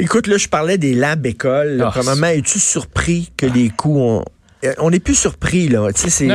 Écoute, 0.00 0.26
là, 0.26 0.36
je 0.36 0.48
parlais 0.48 0.76
des 0.76 0.94
labs 0.94 1.24
écoles. 1.24 1.82
Oh, 1.86 1.90
Comment 1.94 2.26
es-tu 2.26 2.58
surpris 2.58 3.30
que 3.36 3.46
les 3.46 3.70
coûts 3.70 4.00
ont, 4.00 4.24
on 4.78 4.90
n'est 4.90 5.00
plus 5.00 5.14
surpris, 5.14 5.68
là. 5.68 5.88
Sais, 5.94 6.10
c'est. 6.10 6.28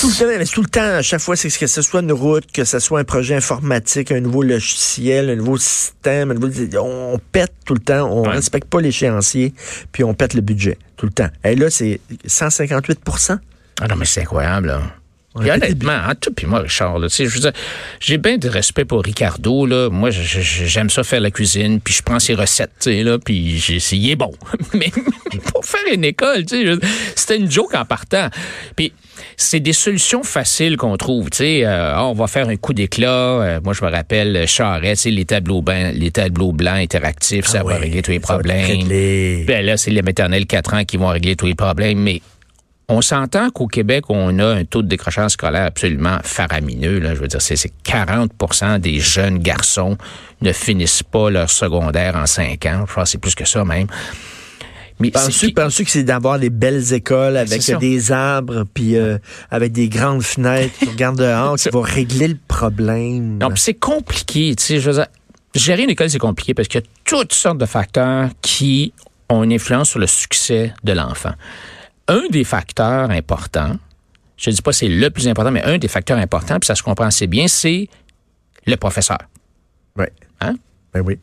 Tout 0.00 0.08
le, 0.08 0.14
temps, 0.14 0.52
tout 0.52 0.62
le 0.62 0.68
temps, 0.68 0.80
à 0.80 1.02
chaque 1.02 1.20
fois, 1.20 1.36
c'est 1.36 1.56
que 1.56 1.66
ce 1.68 1.82
soit 1.82 2.00
une 2.00 2.10
route, 2.10 2.50
que 2.50 2.64
ce 2.64 2.80
soit 2.80 2.98
un 2.98 3.04
projet 3.04 3.36
informatique, 3.36 4.10
un 4.10 4.18
nouveau 4.18 4.42
logiciel, 4.42 5.30
un 5.30 5.36
nouveau 5.36 5.56
système, 5.56 6.34
on 6.76 7.20
pète 7.30 7.52
tout 7.64 7.74
le 7.74 7.80
temps, 7.80 8.10
on 8.10 8.24
ne 8.24 8.30
respecte 8.30 8.68
pas 8.68 8.80
l'échéancier, 8.80 9.54
puis 9.92 10.02
on 10.02 10.14
pète 10.14 10.34
le 10.34 10.40
budget 10.40 10.78
tout 10.96 11.06
le 11.06 11.12
temps. 11.12 11.28
Et 11.44 11.54
là, 11.54 11.70
c'est 11.70 12.00
158% 12.26 13.38
Ah 13.80 13.86
non, 13.86 13.94
mais 13.94 14.04
c'est 14.04 14.22
incroyable. 14.22 14.66
Là. 14.66 14.80
Puis 15.40 15.50
honnêtement, 15.50 15.92
hein, 15.92 16.14
tout 16.20 16.32
puis 16.32 16.46
moi, 16.46 16.60
Richard, 16.60 16.98
j'ai 18.00 18.18
bien 18.18 18.38
de 18.38 18.48
respect 18.48 18.84
pour 18.84 19.02
Ricardo. 19.02 19.66
Là. 19.66 19.88
Moi, 19.90 20.10
j'aime 20.10 20.90
ça 20.90 21.02
faire 21.02 21.20
la 21.20 21.30
cuisine, 21.30 21.80
puis 21.80 21.94
je 21.94 22.02
prends 22.02 22.18
ses 22.18 22.34
recettes, 22.34 22.86
là, 22.86 23.18
puis 23.18 23.62
il 23.92 24.10
est 24.10 24.16
bon. 24.16 24.32
Mais 24.74 24.90
pour 25.52 25.64
faire 25.64 25.92
une 25.92 26.04
école, 26.04 26.44
c'était 27.14 27.36
une 27.36 27.50
joke 27.50 27.74
en 27.74 27.84
partant. 27.84 28.28
Puis 28.76 28.92
c'est 29.36 29.60
des 29.60 29.72
solutions 29.72 30.22
faciles 30.22 30.76
qu'on 30.76 30.96
trouve. 30.96 31.28
sais, 31.32 31.64
euh, 31.64 31.98
on 32.00 32.12
va 32.12 32.26
faire 32.26 32.48
un 32.48 32.56
coup 32.56 32.72
d'éclat. 32.72 33.08
Euh, 33.08 33.60
moi, 33.62 33.72
je 33.72 33.84
me 33.84 33.90
rappelle 33.90 34.46
Charret, 34.46 34.94
les 35.04 35.24
tableaux 35.24 35.62
blancs, 35.62 35.94
les 35.94 36.10
tableaux 36.10 36.52
blancs 36.52 36.78
interactifs, 36.78 37.46
ça 37.46 37.60
ah 37.60 37.64
va 37.64 37.76
régler 37.76 38.02
tous 38.02 38.10
les 38.10 38.20
problèmes. 38.20 38.86
Ben 39.46 39.64
là, 39.64 39.76
c'est 39.76 39.90
les 39.90 40.02
maternelles 40.02 40.46
4 40.46 40.74
ans 40.74 40.84
qui 40.84 40.96
vont 40.96 41.08
régler 41.08 41.36
tous 41.36 41.46
les 41.46 41.54
problèmes. 41.54 41.98
Mais 41.98 42.20
on 42.88 43.02
s'entend 43.02 43.50
qu'au 43.50 43.66
Québec, 43.66 44.04
on 44.08 44.38
a 44.38 44.46
un 44.46 44.64
taux 44.64 44.82
de 44.82 44.88
décrochage 44.88 45.32
scolaire 45.32 45.66
absolument 45.66 46.18
faramineux. 46.24 46.98
Là. 46.98 47.14
Je 47.14 47.20
veux 47.20 47.28
dire, 47.28 47.42
c'est 47.42 47.54
40% 47.84 48.78
des 48.78 48.98
jeunes 48.98 49.38
garçons 49.38 49.98
ne 50.40 50.52
finissent 50.52 51.02
pas 51.02 51.28
leur 51.28 51.50
secondaire 51.50 52.16
en 52.16 52.26
cinq 52.26 52.64
ans. 52.64 52.84
Je 52.86 52.90
crois 52.90 53.04
que 53.04 53.10
c'est 53.10 53.18
plus 53.18 53.34
que 53.34 53.46
ça 53.46 53.64
même. 53.64 53.88
Mais 55.00 55.10
penses-tu, 55.10 55.52
que 55.52 55.90
c'est 55.90 56.02
d'avoir 56.02 56.40
des 56.40 56.50
belles 56.50 56.92
écoles 56.92 57.36
avec 57.36 57.62
des 57.78 58.10
arbres 58.10 58.64
puis 58.74 58.96
euh, 58.96 59.18
avec 59.48 59.70
des 59.70 59.88
grandes 59.88 60.22
fenêtres 60.22 60.76
qui 60.76 60.86
regardent 60.86 61.18
dehors 61.18 61.56
qui 61.56 61.68
va 61.68 61.82
régler 61.82 62.28
le 62.28 62.38
problème? 62.48 63.38
Non, 63.38 63.50
c'est 63.54 63.74
compliqué. 63.74 64.56
Tu 64.56 64.64
sais, 64.64 64.80
je 64.80 64.90
veux 64.90 64.96
dire, 64.96 65.06
gérer 65.54 65.84
une 65.84 65.90
école, 65.90 66.10
c'est 66.10 66.18
compliqué 66.18 66.52
parce 66.52 66.66
qu'il 66.66 66.80
y 66.80 66.84
a 66.84 66.86
toutes 67.04 67.32
sortes 67.32 67.58
de 67.58 67.66
facteurs 67.66 68.30
qui 68.42 68.92
ont 69.28 69.44
une 69.44 69.52
influence 69.52 69.90
sur 69.90 70.00
le 70.00 70.08
succès 70.08 70.72
de 70.82 70.92
l'enfant 70.92 71.34
un 72.08 72.26
des 72.30 72.44
facteurs 72.44 73.10
importants, 73.10 73.76
je 74.36 74.50
ne 74.50 74.54
dis 74.54 74.62
pas 74.62 74.72
c'est 74.72 74.88
le 74.88 75.10
plus 75.10 75.28
important, 75.28 75.50
mais 75.50 75.62
un 75.62 75.78
des 75.78 75.88
facteurs 75.88 76.18
importants, 76.18 76.58
puis 76.58 76.66
ça 76.66 76.74
se 76.74 76.82
comprend 76.82 77.06
assez 77.06 77.26
bien, 77.26 77.48
c'est 77.48 77.88
le 78.66 78.76
professeur. 78.76 79.18
Oui. 79.96 80.06
Hein? 80.40 80.54
Ben 80.92 81.02
oui. 81.04 81.18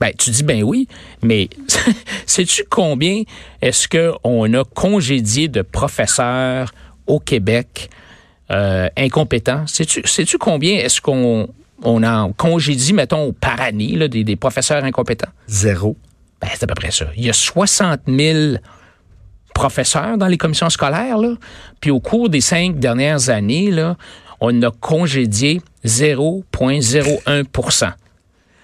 Ben, 0.00 0.12
tu 0.18 0.30
dis 0.30 0.42
ben 0.42 0.62
oui, 0.62 0.88
mais 1.22 1.48
sais-tu 2.26 2.64
combien 2.68 3.22
est-ce 3.62 3.88
qu'on 3.88 4.52
a 4.52 4.64
congédié 4.64 5.48
de 5.48 5.62
professeurs 5.62 6.72
au 7.06 7.18
Québec 7.18 7.88
euh, 8.50 8.88
incompétents? 8.96 9.66
Sais-tu, 9.66 10.02
sais-tu 10.04 10.36
combien 10.36 10.76
est-ce 10.76 11.00
qu'on 11.00 11.48
on 11.82 12.02
a 12.02 12.30
congédié, 12.36 12.94
mettons, 12.94 13.32
par 13.32 13.60
année, 13.60 13.96
là, 13.96 14.08
des, 14.08 14.24
des 14.24 14.36
professeurs 14.36 14.84
incompétents? 14.84 15.30
Zéro. 15.46 15.96
Ben, 16.40 16.48
c'est 16.52 16.64
à 16.64 16.66
peu 16.66 16.74
près 16.74 16.90
ça. 16.90 17.06
Il 17.16 17.24
y 17.24 17.30
a 17.30 17.32
60 17.32 18.00
000 18.06 18.56
professeurs 19.56 20.18
dans 20.18 20.26
les 20.28 20.36
commissions 20.36 20.68
scolaires, 20.70 21.16
là. 21.18 21.34
Puis 21.80 21.90
au 21.90 21.98
cours 22.00 22.28
des 22.28 22.40
cinq 22.42 22.78
dernières 22.78 23.30
années, 23.30 23.70
là, 23.70 23.96
on 24.40 24.60
a 24.62 24.70
congédié 24.70 25.60
0,01% 25.84 27.92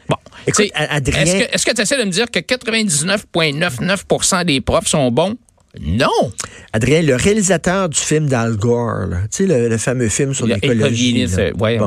Bon, 0.09 0.17
Écoute, 0.47 0.67
Adrien- 0.75 1.47
Est-ce 1.53 1.65
que 1.65 1.73
tu 1.73 1.81
essaies 1.81 1.97
de 1.99 2.05
me 2.05 2.11
dire 2.11 2.31
que 2.31 2.41
99,99% 2.41 4.45
des 4.45 4.61
profs 4.61 4.89
sont 4.89 5.11
bons? 5.11 5.37
Non. 5.81 6.33
Adrien, 6.73 7.03
le 7.03 7.15
réalisateur 7.17 7.89
du 7.89 7.99
film 7.99 8.27
d'Al 8.29 8.57
Gore, 8.57 9.07
là, 9.09 9.17
tu 9.23 9.29
sais, 9.31 9.47
le, 9.47 9.69
le 9.69 9.79
fameux 9.79 10.09
film 10.09 10.35
sur 10.35 10.47
l'écologie. 10.61 11.13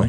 ouais. 0.00 0.08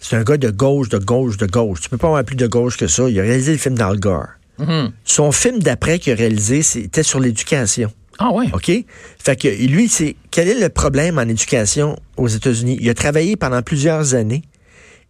C'est 0.00 0.16
un 0.16 0.22
gars 0.24 0.36
de 0.36 0.50
gauche, 0.50 0.88
de 0.88 0.98
gauche, 0.98 1.36
de 1.36 1.46
gauche. 1.46 1.80
Tu 1.80 1.88
peux 1.88 1.96
pas 1.96 2.08
avoir 2.08 2.24
plus 2.24 2.36
de 2.36 2.46
gauche 2.46 2.76
que 2.76 2.86
ça. 2.88 3.08
Il 3.08 3.18
a 3.18 3.22
réalisé 3.22 3.52
le 3.52 3.58
film 3.58 3.76
d'Al 3.76 3.98
Gore. 3.98 4.26
Mhm. 4.58 4.90
Son 5.04 5.32
film 5.32 5.60
d'après 5.60 5.98
qu'il 5.98 6.12
a 6.12 6.16
réalisé, 6.16 6.62
c'était 6.62 7.02
sur 7.04 7.20
l'éducation. 7.20 7.90
Ah 8.18 8.30
ouais. 8.32 8.46
OK? 8.52 8.70
Fait 9.18 9.36
que 9.36 9.48
lui, 9.48 9.88
c'est 9.88 10.16
quel 10.30 10.48
est 10.48 10.60
le 10.60 10.68
problème 10.68 11.18
en 11.18 11.22
éducation 11.22 11.96
aux 12.16 12.28
États-Unis? 12.28 12.78
Il 12.80 12.88
a 12.90 12.94
travaillé 12.94 13.36
pendant 13.36 13.62
plusieurs 13.62 14.14
années 14.14 14.42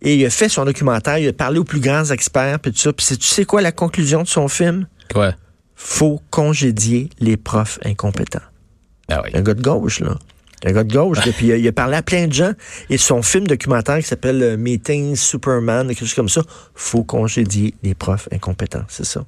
et 0.00 0.16
il 0.16 0.24
a 0.26 0.30
fait 0.30 0.48
son 0.48 0.64
documentaire, 0.64 1.18
il 1.18 1.28
a 1.28 1.32
parlé 1.32 1.58
aux 1.58 1.64
plus 1.64 1.80
grands 1.80 2.04
experts, 2.06 2.58
puis 2.60 2.72
tout 2.72 2.78
ça. 2.78 2.92
Puis 2.92 3.06
c'est- 3.06 3.16
tu 3.16 3.26
sais 3.26 3.44
quoi 3.44 3.60
la 3.62 3.72
conclusion 3.72 4.22
de 4.22 4.28
son 4.28 4.48
film? 4.48 4.86
Quoi? 5.12 5.34
Faut 5.74 6.20
congédier 6.30 7.08
les 7.18 7.36
profs 7.36 7.78
incompétents. 7.84 8.40
Ah 9.08 9.20
oui. 9.24 9.30
Un 9.34 9.42
gars 9.42 9.54
de 9.54 9.62
gauche, 9.62 10.00
là. 10.00 10.16
Un 10.64 10.72
gars 10.72 10.84
de 10.84 10.92
gauche. 10.92 11.18
là. 11.26 11.32
Puis 11.36 11.48
il 11.48 11.68
a, 11.68 11.72
parlé 11.72 11.96
à 11.96 12.02
plein 12.02 12.28
de 12.28 12.32
gens. 12.32 12.52
Et 12.88 12.98
son 12.98 13.20
film 13.22 13.46
documentaire 13.46 13.98
qui 13.98 14.04
s'appelle 14.06 14.42
euh, 14.42 14.56
Meeting 14.56 15.16
Superman, 15.16 15.88
quelque 15.88 16.00
chose 16.00 16.14
comme 16.14 16.28
ça, 16.28 16.42
faut 16.74 17.02
congédier 17.02 17.74
les 17.82 17.94
profs 17.94 18.28
incompétents. 18.32 18.84
C'est 18.88 19.04
ça. 19.04 19.24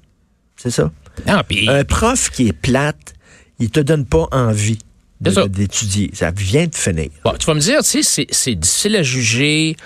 C'est 0.57 0.71
ça. 0.71 0.93
Non, 1.27 1.41
puis 1.49 1.69
Un 1.69 1.85
prof 1.85 2.31
qui 2.31 2.49
est 2.49 2.53
plate, 2.53 3.14
il 3.59 3.71
te 3.71 3.81
donne 3.81 4.05
pas 4.05 4.27
envie 4.33 4.79
ça. 5.27 5.47
d'étudier. 5.49 6.11
Ça 6.13 6.31
vient 6.31 6.67
de 6.67 6.75
finir. 6.75 7.09
Bon, 7.25 7.33
tu 7.39 7.47
vas 7.47 7.55
me 7.55 7.61
dire, 7.61 7.79
tu 7.83 8.03
sais, 8.03 8.27
c'est- 8.31 8.55
difficile 8.55 8.97
à 8.97 9.03
juger. 9.03 9.77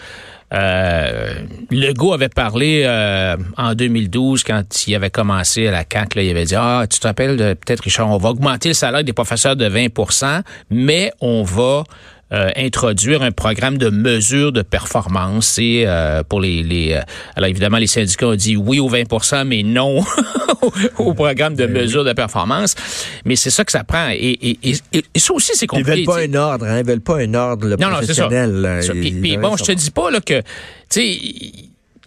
Euh, 0.55 1.35
Legault 1.71 2.15
avait 2.15 2.31
parlé 2.31 2.83
euh, 2.87 3.37
en 3.59 3.75
2012 3.75 4.45
quand 4.45 4.87
il 4.87 4.95
avait 4.95 5.11
commencé 5.11 5.67
à 5.67 5.71
la 5.71 5.85
CAQ. 5.91 6.17
Là, 6.17 6.23
il 6.25 6.31
avait 6.31 6.47
dit 6.47 6.55
ah 6.57 6.87
tu 6.89 6.99
te 6.99 7.07
rappelles 7.07 7.37
peut-être 7.37 7.81
Richard, 7.81 8.11
on 8.11 8.17
va 8.17 8.31
augmenter 8.31 8.69
le 8.69 8.75
salaire 8.75 9.05
des 9.05 9.13
professeurs 9.13 9.57
de 9.57 9.69
20% 9.69 10.41
mais 10.71 11.13
on 11.21 11.43
va 11.43 11.85
euh, 12.33 12.51
introduire 12.57 13.23
un 13.23 13.33
programme 13.33 13.79
de 13.79 13.89
mesure 13.91 14.53
de 14.53 14.63
performance. 14.63 15.59
Et 15.59 15.85
euh, 15.87 16.23
pour 16.29 16.41
les, 16.41 16.63
les 16.63 16.93
euh, 16.95 17.01
alors 17.37 17.49
évidemment 17.49 17.79
les 17.79 17.87
syndicats 17.87 18.27
ont 18.29 18.35
dit 18.35 18.57
oui 18.57 18.81
aux 18.81 18.91
20% 18.91 19.45
mais 19.45 19.63
non 19.63 20.05
au- 20.99 21.15
programme 21.15 21.55
de 21.55 21.67
mesure 21.67 22.05
de 22.05 22.13
performance. 22.13 22.75
Mais 23.25 23.37
c'est 23.37 23.51
ça 23.51 23.65
que 23.65 23.73
ça 23.73 23.85
prend. 23.85 24.09
Et, 24.11 24.17
et, 24.51 24.59
et, 24.71 24.77
et- 24.93 25.19
ça 25.19 25.33
aussi 25.33 25.53
c'est 25.55 25.65
Ils 25.65 25.69
compliqué. 25.69 25.91
veulent 25.91 26.05
pas 26.05 26.21
un 26.21 26.35
ordre, 26.35 26.67
hein? 26.67 26.79
Ils 26.81 26.87
veulent 26.87 27.01
pas 27.01 27.19
un 27.19 27.35
ordre 27.35 27.67
le 27.69 27.77
Non, 27.77 27.89
non, 27.91 27.97
c'est 28.01 28.15
ça. 28.15 28.23
professionnel. 28.25 28.53
là. 28.61 28.83
Ça. 28.83 28.93
Puis, 28.93 29.09
Ils 29.25 29.39
bon, 29.39 29.57
je 29.57 29.65
te 29.65 29.73
dis 29.73 29.91
pas 29.91 30.11
là, 30.11 30.21
que, 30.21 30.41
tu 30.41 30.45
sais, 30.91 31.19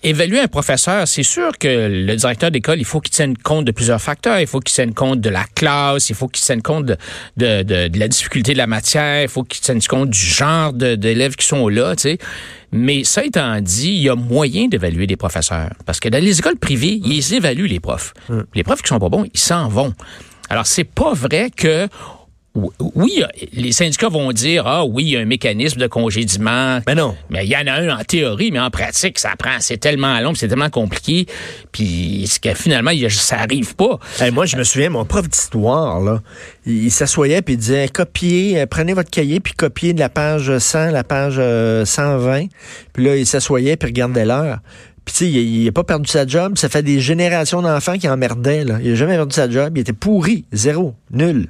évaluer 0.03 0.39
un 0.39 0.47
professeur, 0.47 1.07
c'est 1.07 1.23
sûr 1.23 1.57
que 1.57 1.67
le 1.67 2.15
directeur 2.15 2.51
d'école, 2.51 2.79
il 2.79 2.85
faut 2.85 2.99
qu'il 2.99 3.11
tienne 3.11 3.37
compte 3.37 3.65
de 3.65 3.71
plusieurs 3.71 4.01
facteurs. 4.01 4.39
Il 4.39 4.47
faut 4.47 4.59
qu'il 4.59 4.73
tienne 4.73 4.93
compte 4.93 5.21
de 5.21 5.29
la 5.29 5.45
classe, 5.55 6.09
il 6.09 6.15
faut 6.15 6.27
qu'il 6.27 6.43
tienne 6.43 6.61
compte 6.61 6.85
de, 6.85 6.97
de, 7.37 7.63
de, 7.63 7.87
de 7.87 7.99
la 7.99 8.07
difficulté 8.07 8.53
de 8.53 8.57
la 8.57 8.67
matière, 8.67 9.23
il 9.23 9.29
faut 9.29 9.43
qu'il 9.43 9.61
tienne 9.61 9.81
compte 9.81 10.09
du 10.09 10.19
genre 10.19 10.73
d'élèves 10.73 11.35
qui 11.35 11.45
sont 11.45 11.67
là, 11.67 11.95
tu 11.95 12.03
sais. 12.03 12.17
Mais 12.71 13.03
ça 13.03 13.25
étant 13.25 13.59
dit, 13.59 13.89
il 13.89 14.01
y 14.01 14.09
a 14.09 14.15
moyen 14.15 14.67
d'évaluer 14.67 15.05
des 15.05 15.17
professeurs. 15.17 15.71
Parce 15.85 15.99
que 15.99 16.09
dans 16.09 16.23
les 16.23 16.39
écoles 16.39 16.57
privées, 16.57 17.01
ils 17.03 17.33
évaluent 17.33 17.67
les 17.67 17.79
profs. 17.79 18.13
Les 18.55 18.63
profs 18.63 18.81
qui 18.81 18.87
sont 18.87 18.99
pas 18.99 19.09
bons, 19.09 19.25
ils 19.33 19.39
s'en 19.39 19.67
vont. 19.67 19.93
Alors, 20.49 20.67
c'est 20.67 20.83
pas 20.83 21.13
vrai 21.13 21.49
que 21.49 21.87
oui, 22.53 23.23
les 23.53 23.71
syndicats 23.71 24.09
vont 24.09 24.31
dire 24.33 24.67
ah 24.67 24.85
oui, 24.85 25.03
il 25.03 25.09
y 25.11 25.17
a 25.17 25.21
un 25.21 25.25
mécanisme 25.25 25.79
de 25.79 25.87
congédiement. 25.87 26.79
Mais 26.85 26.95
non. 26.95 27.15
Mais 27.29 27.45
il 27.45 27.49
y 27.49 27.55
en 27.55 27.65
a 27.67 27.73
un 27.73 27.97
en 27.97 28.03
théorie, 28.03 28.51
mais 28.51 28.59
en 28.59 28.69
pratique, 28.69 29.19
ça 29.19 29.31
prend, 29.37 29.57
c'est 29.59 29.77
tellement 29.77 30.19
long, 30.19 30.35
c'est 30.35 30.49
tellement 30.49 30.69
compliqué, 30.69 31.27
puis 31.71 32.25
ce 32.27 32.39
que 32.39 32.53
finalement, 32.53 32.91
il 32.91 33.09
ça 33.09 33.39
arrive 33.39 33.75
pas? 33.75 33.99
Hey, 34.19 34.31
moi, 34.31 34.45
je 34.45 34.57
me 34.57 34.63
souviens, 34.63 34.89
mon 34.89 35.05
prof 35.05 35.27
d'histoire, 35.29 36.01
là, 36.01 36.21
il, 36.65 36.85
il 36.85 36.91
s'assoyait 36.91 37.41
puis 37.41 37.53
il 37.53 37.57
disait 37.57 37.87
copiez, 37.87 38.59
euh, 38.59 38.65
prenez 38.65 38.93
votre 38.93 39.09
cahier 39.09 39.39
puis 39.39 39.53
copiez 39.53 39.93
de 39.93 39.99
la 39.99 40.09
page 40.09 40.57
100, 40.57 40.91
la 40.91 41.03
page 41.03 41.35
euh, 41.39 41.85
120. 41.85 42.47
Puis 42.93 43.05
là, 43.05 43.15
il 43.15 43.25
s'assoyait 43.25 43.77
puis 43.77 43.87
regardait 43.87 44.25
l'heure. 44.25 44.59
Puis 45.05 45.15
tu 45.15 45.25
sais, 45.25 45.31
il 45.31 45.65
n'a 45.65 45.71
pas 45.71 45.83
perdu 45.83 46.09
sa 46.09 46.27
job. 46.27 46.57
Ça 46.57 46.69
fait 46.69 46.83
des 46.83 46.99
générations 46.99 47.61
d'enfants 47.61 47.97
qui 47.97 48.07
emmerdaient. 48.07 48.63
Là. 48.63 48.77
Il 48.83 48.91
a 48.91 48.95
jamais 48.95 49.15
perdu 49.15 49.33
sa 49.33 49.49
job. 49.49 49.77
Il 49.77 49.81
était 49.81 49.93
pourri. 49.93 50.45
Zéro. 50.51 50.93
Nul. 51.11 51.47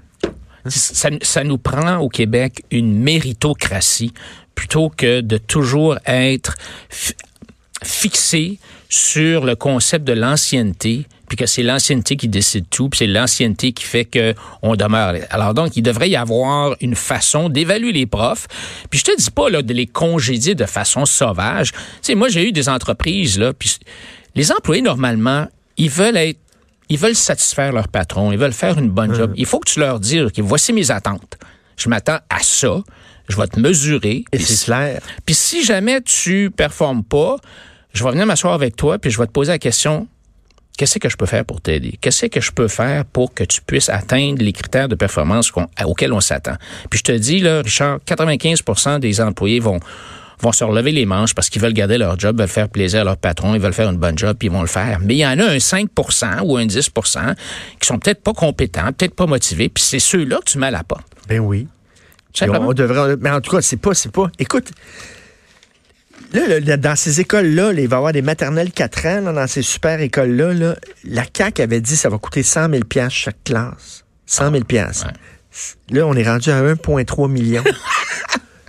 Ça, 0.68 1.44
nous 1.44 1.58
prend 1.58 1.98
au 1.98 2.10
Québec 2.10 2.64
une 2.72 2.94
méritocratie 3.00 4.14
plutôt 4.56 4.90
que 4.90 5.22
de 5.22 5.38
toujours 5.38 5.98
être 6.06 6.56
fi- 6.90 7.14
fixé 7.84 8.60
sur 8.90 9.46
le 9.46 9.56
concept 9.56 10.06
de 10.06 10.14
l'ancienneté, 10.14 11.06
puis 11.30 11.38
que 11.38 11.46
c'est 11.46 11.64
l'ancienneté 11.64 12.18
qui 12.18 12.28
décide 12.28 12.66
tout, 12.70 12.90
puis 12.90 12.98
c'est 12.98 13.08
l'ancienneté 13.08 13.72
qui 13.72 13.86
fait 13.86 14.04
que 14.04 14.36
on 14.62 14.76
demeure. 14.76 15.16
Alors 15.30 15.54
donc, 15.54 15.78
il 15.78 15.82
devrait 15.82 16.10
y 16.10 16.18
avoir 16.18 16.76
une 16.82 16.96
façon 16.96 17.48
d'évaluer 17.48 17.94
les 17.94 18.06
profs. 18.06 18.48
Puis 18.90 19.00
je 19.00 19.06
te 19.06 19.18
dis 19.18 19.32
pas 19.32 19.50
de 19.50 19.74
les 19.74 19.88
congédier 19.88 20.56
de 20.56 20.66
façon 20.66 21.06
sauvage. 21.06 21.72
Tu 21.72 21.78
sais, 22.02 22.16
moi 22.16 22.28
j'ai 22.28 22.48
eu 22.48 22.52
des 22.52 22.68
entreprises 22.68 23.40
là, 23.40 23.54
puis 23.54 23.78
les 24.36 24.52
employés 24.52 24.82
normalement, 24.82 25.48
ils 25.78 25.90
veulent 25.90 26.18
être 26.18 26.40
ils 26.92 26.98
veulent 27.00 27.16
satisfaire 27.16 27.72
leur 27.72 27.88
patron, 27.88 28.32
ils 28.32 28.38
veulent 28.38 28.52
faire 28.54 28.78
une 28.78 28.90
bonne 28.90 29.16
job. 29.16 29.32
Il 29.36 29.46
faut 29.46 29.60
que 29.60 29.70
tu 29.70 29.80
leur 29.80 30.00
dises, 30.00 30.24
OK, 30.24 30.38
voici 30.40 30.74
mes 30.74 30.92
attentes. 30.92 31.38
Je 31.78 31.88
m'attends 31.90 32.20
à 32.30 32.40
ça. 32.42 32.82
Je 33.30 33.38
vais 33.38 33.48
te 33.48 33.60
mesurer. 33.60 34.26
Et 34.32 34.38
Puis 34.38 34.44
c'est 34.46 34.56
si- 34.56 34.66
clair. 34.66 35.02
puis 35.26 35.34
si 35.34 35.64
jamais 35.64 36.02
tu 36.02 36.52
performes 36.56 37.04
pas, 37.04 37.38
je 37.94 38.04
vais 38.04 38.12
venir 38.12 38.26
m'asseoir 38.26 38.54
avec 38.54 38.76
toi 38.76 39.00
puis 39.00 39.10
je 39.10 39.18
vais 39.18 39.26
te 39.26 39.32
poser 39.32 39.52
la 39.54 39.60
question 39.60 40.08
qu'est-ce 40.78 40.98
que 41.00 41.10
je 41.10 41.16
peux 41.18 41.26
faire 41.28 41.46
pour 41.46 41.62
t'aider? 41.62 41.98
Qu'est-ce 42.02 42.26
que 42.26 42.42
je 42.42 42.52
peux 42.52 42.68
faire 42.68 43.06
pour 43.06 43.34
que 43.36 43.44
tu 43.44 43.62
puisses 43.62 43.90
atteindre 43.90 44.42
les 44.44 44.52
critères 44.52 44.88
de 44.90 44.96
performance 44.96 45.52
auxquels 45.86 46.12
on 46.12 46.22
s'attend? 46.22 46.56
Puis 46.90 46.98
je 47.00 47.04
te 47.04 47.12
dis 47.12 47.40
là, 47.40 47.62
Richard, 47.62 48.00
95% 48.08 49.00
des 49.00 49.22
employés 49.22 49.60
vont 49.60 49.80
vont 50.42 50.52
se 50.52 50.64
relever 50.64 50.92
les 50.92 51.06
manches 51.06 51.34
parce 51.34 51.50
qu'ils 51.50 51.62
veulent 51.62 51.74
garder 51.74 51.98
leur 51.98 52.20
job, 52.20 52.40
veulent 52.40 52.48
faire 52.48 52.70
plaisir 52.70 53.02
à 53.02 53.04
leur 53.04 53.18
patron, 53.18 53.56
ils 53.56 53.62
veulent 53.62 53.74
faire 53.74 53.90
une 53.90 53.98
bonne 53.98 54.18
job, 54.18 54.36
puis 54.38 54.48
ils 54.48 54.52
vont 54.52 54.62
le 54.62 54.68
faire. 54.68 55.00
Mais 55.02 55.16
il 55.16 55.20
y 55.20 55.26
en 55.26 55.40
a 55.40 55.46
un 55.46 55.58
5% 55.58 56.42
ou 56.44 56.58
un 56.58 56.66
10% 56.66 57.36
qui 57.80 57.88
sont 57.88 58.00
peut-être 58.00 58.22
pas 58.22 58.34
compétents, 58.34 58.92
peut-être 58.94 59.16
pas 59.16 59.28
motivés, 59.28 59.70
puis 59.70 59.84
c'est 59.84 60.00
ceux-là 60.00 60.40
que 60.40 60.52
tu 60.52 60.58
mets 60.58 60.68
à 60.68 60.72
la 60.72 60.84
porte. 60.84 61.06
Ben 61.28 61.40
oui. 61.40 61.68
On, 62.42 62.50
on 62.50 62.74
devrait, 62.74 63.18
mais 63.20 63.30
en 63.30 63.42
tout 63.42 63.52
cas, 63.52 63.62
c'est 63.62 63.78
pas, 63.78 63.94
c'est 63.94 64.12
pas. 64.12 64.32
Écoute, 64.40 64.72
là, 66.34 66.60
là, 66.60 66.78
dans 66.78 66.96
ces 66.96 67.20
écoles-là, 67.20 67.74
là, 67.74 67.82
il 67.82 67.88
va 67.88 67.96
y 67.96 67.98
avoir 67.98 68.14
des 68.14 68.22
maternelles 68.22 68.72
4 68.72 69.06
ans, 69.06 69.22
là, 69.22 69.34
dans 69.34 69.48
ces 69.48 69.62
super 69.62 70.00
écoles-là. 70.00 70.54
là, 70.54 70.76
la 71.04 71.24
CAQ 71.36 71.62
avait 71.62 71.82
dit 71.82 71.94
que 71.94 72.00
ça 72.00 72.10
va 72.10 72.18
coûter 72.18 72.44
100 72.44 72.70
000 72.70 72.84
chaque 73.10 73.44
classe. 73.44 74.06
100 74.26 74.52
000 74.52 74.64
Là, 75.90 76.08
on 76.08 76.16
est 76.16 76.24
rendu 76.24 76.50
à 76.50 76.62
1,3 76.62 77.30
million. 77.30 77.64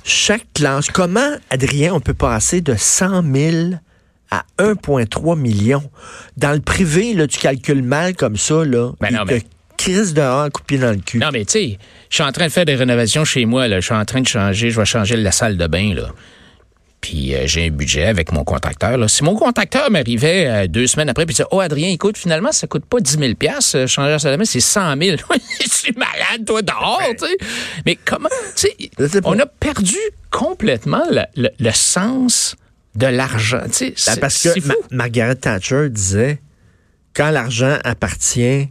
chaque 0.05 0.47
classe. 0.55 0.89
Comment, 0.89 1.37
Adrien, 1.51 1.95
on 1.95 2.01
peut 2.01 2.15
passer 2.15 2.61
de 2.61 2.75
100 2.77 3.23
000 3.35 3.57
à 4.31 4.45
1,3 4.59 5.39
million? 5.39 5.83
Dans 6.37 6.53
le 6.53 6.61
privé, 6.61 7.15
là, 7.15 7.27
tu 7.27 7.39
calcules 7.39 7.83
mal 7.83 8.15
comme 8.17 8.37
ça, 8.37 8.65
là. 8.65 8.93
Ben 9.01 9.11
non, 9.13 9.25
mais- 9.27 9.43
crisse 9.77 10.15
dehors, 10.15 10.49
coup 10.51 10.61
de 10.61 10.67
pied 10.67 10.79
dans 10.79 10.91
le 10.93 10.99
cul. 10.99 11.19
Non, 11.19 11.31
mais 11.33 11.45
tu 11.45 11.53
sais, 11.53 11.79
je 12.09 12.15
suis 12.15 12.23
en 12.23 12.31
train 12.31 12.47
de 12.47 12.53
faire 12.53 12.65
des 12.65 12.77
rénovations 12.77 13.25
chez 13.25 13.45
moi. 13.47 13.67
Là. 13.67 13.81
Je 13.81 13.87
suis 13.87 13.95
en 13.95 14.05
train 14.05 14.21
de 14.21 14.29
changer, 14.29 14.71
je 14.71 14.79
vais 14.79 14.87
changer 14.87 15.17
la 15.17 15.33
salle 15.33 15.57
de 15.57 15.67
bain. 15.67 15.93
Là. 15.95 16.09
Puis 17.03 17.35
euh, 17.35 17.43
j'ai 17.47 17.67
un 17.67 17.71
budget 17.71 18.07
avec 18.07 18.33
mon 18.33 18.45
contracteur. 18.45 18.97
Là. 18.97 19.09
Si 19.09 19.23
mon 19.25 19.35
contracteur 19.37 19.91
m'arrivait 19.91 20.47
euh, 20.47 20.67
deux 20.69 20.87
semaines 20.87 21.09
après 21.11 21.27
puis 21.27 21.35
disait 21.35 21.45
Oh 21.51 21.61
Adrien, 21.61 21.89
écoute, 21.91 22.17
finalement, 22.17 22.53
ça 22.53 22.67
coûte 22.67 22.87
pas 22.87 23.01
10 23.01 23.19
000 23.19 23.33
euh, 23.75 23.87
changer 23.87 24.37
bain, 24.39 24.45
c'est 24.45 24.61
100 24.61 24.97
000 25.03 25.17
Je 25.61 25.69
suis 25.69 25.93
malade, 25.93 26.47
toi, 26.47 26.63
dehors, 26.63 27.03
tu 27.19 27.27
sais. 27.27 27.37
Mais 27.85 27.99
comment, 28.03 28.29
tu 28.57 28.69
sais 28.69 29.21
on 29.25 29.39
a 29.39 29.47
perdu 29.47 29.97
complètement 30.31 31.03
le, 31.11 31.23
le- 31.37 31.51
le 31.59 31.71
sens 31.73 32.55
de 32.95 33.07
l'argent. 33.07 33.63
Tu 33.67 33.93
sais, 33.97 34.13
Ben, 34.15 34.21
parce 34.21 34.43
que 34.43 34.51
Margaret 34.95 35.35
Thatcher 35.35 35.89
disait 35.91 36.41
quand 37.15 37.31
l'argent 37.31 37.79
appartient 37.85 38.69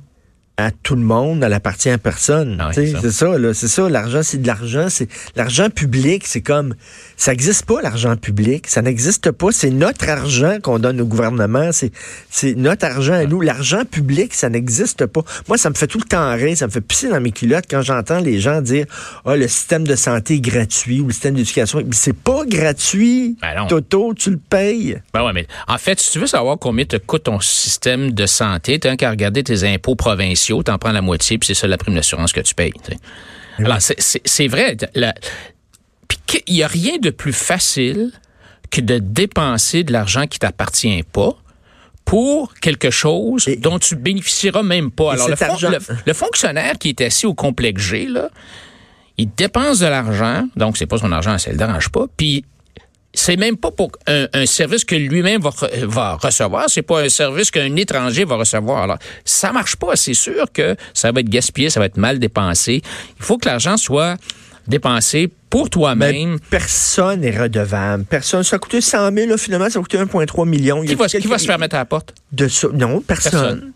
à 0.62 0.72
tout 0.72 0.96
le 0.96 1.02
monde, 1.02 1.44
elle 1.44 1.54
appartient 1.54 1.90
à 1.90 1.98
personne. 1.98 2.58
Ah 2.60 2.72
oui, 2.76 2.94
c'est 3.02 3.12
ça. 3.12 3.36
c'est 3.54 3.68
ça. 3.68 3.90
L'argent, 3.90 4.22
c'est 4.24 4.42
de 4.42 4.48
l'argent. 4.48 4.88
C'est 4.90 5.08
l'argent 5.36 5.70
public. 5.70 6.24
C'est 6.26 6.42
comme 6.42 6.76
ça 7.18 7.32
n'existe 7.32 7.66
pas 7.66 7.82
l'argent 7.82 8.16
public. 8.16 8.68
Ça 8.68 8.82
n'existe 8.82 9.32
pas. 9.32 9.48
C'est 9.52 9.70
notre 9.70 10.10
argent 10.10 10.58
qu'on 10.62 10.80
donne 10.80 11.02
au 11.02 11.06
gouvernement. 11.06 11.72
C'est 11.72 11.92
c'est 12.30 12.56
notre 12.56 12.86
argent 12.86 13.14
à 13.14 13.26
nous. 13.26 13.42
L'argent 13.42 13.86
public, 13.86 14.34
ça 14.34 14.50
n'existe 14.50 15.06
pas. 15.06 15.22
Moi, 15.48 15.58
ça 15.58 15.70
me 15.70 15.76
fait 15.76 15.88
tout 15.88 16.00
le 16.00 16.06
temps 16.06 16.32
rire. 16.34 16.56
Ça 16.58 16.68
me 16.68 16.72
fait 16.72 16.82
pisser 16.82 17.10
dans 17.10 17.22
mes 17.22 17.32
culottes 17.32 17.66
quand 17.70 17.82
j'entends 17.82 18.20
les 18.20 18.40
gens 18.40 18.62
dire 18.62 18.86
ah 19.26 19.36
le 19.36 19.48
système 19.48 19.86
de 19.88 19.96
santé 19.96 20.36
est 20.36 20.40
gratuit 20.40 21.02
ou 21.02 21.08
le 21.08 21.14
système 21.14 21.36
d'éducation. 21.36 21.84
C'est 21.92 22.16
pas 22.16 22.46
gratuit. 22.46 23.38
Ben. 23.42 23.68
Toto, 23.68 24.14
tu 24.14 24.32
le 24.32 24.38
payes. 24.38 24.98
Ben 25.14 25.24
ouais, 25.24 25.34
mais 25.34 25.48
en 25.68 25.78
fait, 25.78 26.00
si 26.00 26.12
tu 26.12 26.20
veux 26.20 26.28
savoir 26.28 26.58
combien 26.60 26.86
te 26.86 26.98
coûte 26.98 27.24
ton 27.24 27.40
système 27.40 28.12
de 28.12 28.26
santé, 28.26 28.80
t'as 28.80 28.96
qu'à 28.96 29.10
regarder 29.10 29.44
tes 29.44 29.64
impôts 29.64 29.96
provinciaux, 29.96 30.51
t'en 30.64 30.78
prends 30.78 30.92
la 30.92 31.02
moitié, 31.02 31.38
puis 31.38 31.48
c'est 31.48 31.54
ça 31.54 31.68
la 31.68 31.78
prime 31.78 31.96
d'assurance 31.96 32.32
que 32.34 32.42
tu 32.42 32.54
payes. 32.56 32.74
Alors, 33.60 33.82
c'est- 33.82 34.00
c'est 34.00 34.22
c'est 34.26 34.48
vrai. 34.48 34.78
la- 34.96 35.14
Puis 36.08 36.18
il 36.48 36.56
n'y 36.56 36.64
a 36.64 36.68
rien 36.68 36.98
de 36.98 37.10
plus 37.10 37.34
facile 37.34 38.12
que 38.70 38.82
de 38.82 38.98
dépenser 39.00 39.84
de 39.84 39.92
l'argent 39.94 40.28
qui 40.28 40.40
t'appartient 40.40 41.04
pas 41.04 41.36
pour 42.06 42.54
quelque 42.56 42.90
chose 42.90 43.48
Et- 43.48 43.56
dont 43.58 43.80
tu 43.80 43.96
bénéficieras 43.96 44.64
même 44.64 44.92
pas. 44.92 45.14
Alors, 45.14 45.28
le, 45.30 45.36
cet 45.36 45.48
fon- 45.48 45.54
argent- 45.54 45.70
le- 45.70 45.80
le 46.06 46.14
fonctionnaire 46.14 46.74
qui 46.80 46.90
est 46.90 47.02
assis 47.02 47.26
au 47.26 47.34
complexe 47.34 47.82
G, 47.82 48.08
là, 48.08 48.30
il 49.18 49.30
dépense 49.36 49.80
de 49.80 49.86
l'argent, 49.88 50.48
donc 50.56 50.78
c'est 50.78 50.86
pas 50.88 50.98
son 50.98 51.12
argent, 51.12 51.38
ça 51.38 51.52
le 51.52 51.58
dérange 51.58 51.90
pas, 51.90 52.06
puis 52.18 52.44
c'est 53.14 53.36
même 53.36 53.58
pas 53.58 53.72
pour 53.72 53.92
un, 54.08 54.28
un 54.34 54.46
service 54.46 54.86
que 54.86 54.96
lui-même 54.96 55.42
va, 55.42 55.52
va 55.84 56.16
recevoir, 56.16 56.70
c'est 56.70 56.82
pas 56.82 57.02
un 57.02 57.10
service 57.10 57.52
qu'un 57.52 57.76
étranger 57.76 58.24
va 58.24 58.36
recevoir. 58.36 58.84
Alors, 58.84 58.98
ça 59.26 59.52
marche 59.52 59.76
pas, 59.76 59.96
c'est 59.96 60.14
sûr 60.14 60.46
que 60.52 60.76
ça 60.94 61.12
va 61.12 61.20
être 61.20 61.30
gaspillé, 61.30 61.70
ça 61.70 61.80
va 61.80 61.88
être 61.88 61.98
mal 61.98 62.20
dépensé. 62.20 62.82
Il 63.20 63.24
faut 63.24 63.38
que 63.38 63.48
l'argent 63.48 63.78
soit 63.78 64.16
dépensé 64.68 65.30
pour 65.50 65.70
toi-même. 65.70 66.40
personne 66.50 67.22
n'est 67.22 67.38
redevable. 67.38 68.06
Personne. 68.06 68.44
Ça 68.44 68.56
a 68.56 68.60
coûté 68.60 68.80
100 68.80 69.14
000, 69.14 69.30
là, 69.30 69.38
finalement, 69.38 69.70
ça 69.70 69.80
a 69.80 69.82
coûté 69.82 69.98
1,3 69.98 70.48
million. 70.48 70.82
Qui 70.84 70.96
va, 70.96 71.08
qui 71.08 71.28
va 71.28 71.38
se 71.38 71.46
faire 71.46 71.60
mettre 71.60 71.76
à 71.76 71.80
la 71.80 71.86
porte? 71.86 72.14
de 72.32 72.48
ça? 72.48 72.70
Non, 72.74 73.02
personne. 73.02 73.32
Personne. 73.32 73.74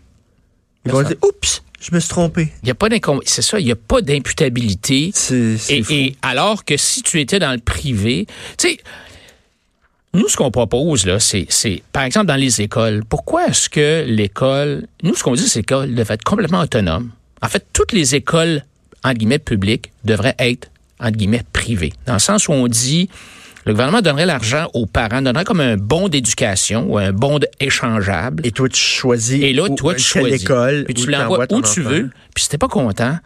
Ils 0.86 0.92
vont 0.92 1.02
dire, 1.02 1.16
oups, 1.22 1.62
je 1.80 1.94
me 1.94 2.00
suis 2.00 2.08
trompé. 2.08 2.48
Il 2.62 2.68
y 2.68 2.70
a 2.70 2.74
pas 2.74 2.88
c'est 3.24 3.42
ça, 3.42 3.60
il 3.60 3.66
y 3.66 3.72
a 3.72 3.76
pas 3.76 4.00
d'imputabilité. 4.00 5.12
Et, 5.68 5.82
et 5.90 6.16
alors 6.22 6.64
que 6.64 6.76
si 6.76 7.02
tu 7.02 7.20
étais 7.20 7.38
dans 7.38 7.52
le 7.52 7.58
privé, 7.58 8.26
tu 8.56 8.68
sais, 8.68 8.78
nous, 10.16 10.28
ce 10.28 10.36
qu'on 10.36 10.50
propose, 10.50 11.06
là, 11.06 11.20
c'est, 11.20 11.46
c'est, 11.48 11.82
par 11.92 12.02
exemple, 12.04 12.26
dans 12.26 12.36
les 12.36 12.60
écoles, 12.60 13.02
pourquoi 13.08 13.46
est-ce 13.48 13.68
que 13.68 14.04
l'école, 14.06 14.86
nous, 15.02 15.14
ce 15.14 15.22
qu'on 15.22 15.34
dit, 15.34 15.48
c'est 15.48 15.62
que 15.62 15.74
l'école 15.74 15.94
devrait 15.94 16.14
être 16.14 16.24
complètement 16.24 16.60
autonome? 16.60 17.10
En 17.42 17.48
fait, 17.48 17.64
toutes 17.72 17.92
les 17.92 18.14
écoles, 18.14 18.62
entre 19.04 19.14
guillemets, 19.18 19.38
publiques 19.38 19.92
devraient 20.04 20.34
être, 20.38 20.68
entre 21.00 21.16
guillemets, 21.16 21.42
privées. 21.52 21.92
Dans 22.06 22.14
le 22.14 22.18
sens 22.18 22.48
où 22.48 22.52
on 22.52 22.66
dit, 22.66 23.08
le 23.66 23.72
gouvernement 23.72 24.00
donnerait 24.00 24.26
l'argent 24.26 24.68
aux 24.74 24.86
parents, 24.86 25.20
donnerait 25.22 25.44
comme 25.44 25.60
un 25.60 25.76
bon 25.76 26.08
d'éducation 26.08 26.86
ou 26.88 26.98
un 26.98 27.12
bon 27.12 27.38
échangeable. 27.60 28.46
Et 28.46 28.52
toi, 28.52 28.68
tu 28.68 28.80
choisis. 28.80 29.42
Et 29.42 29.52
là, 29.52 29.64
où- 29.64 29.74
toi, 29.74 29.94
tu 29.94 30.12
quelle 30.12 30.22
choisis. 30.22 30.42
école. 30.42 30.84
Puis 30.86 30.94
tu 30.94 31.10
l'envoies 31.10 31.46
où 31.52 31.62
tu 31.62 31.82
veux. 31.82 32.10
Puis 32.34 32.44
si 32.44 32.48
t'es 32.50 32.58
pas 32.58 32.68
content, 32.68 33.18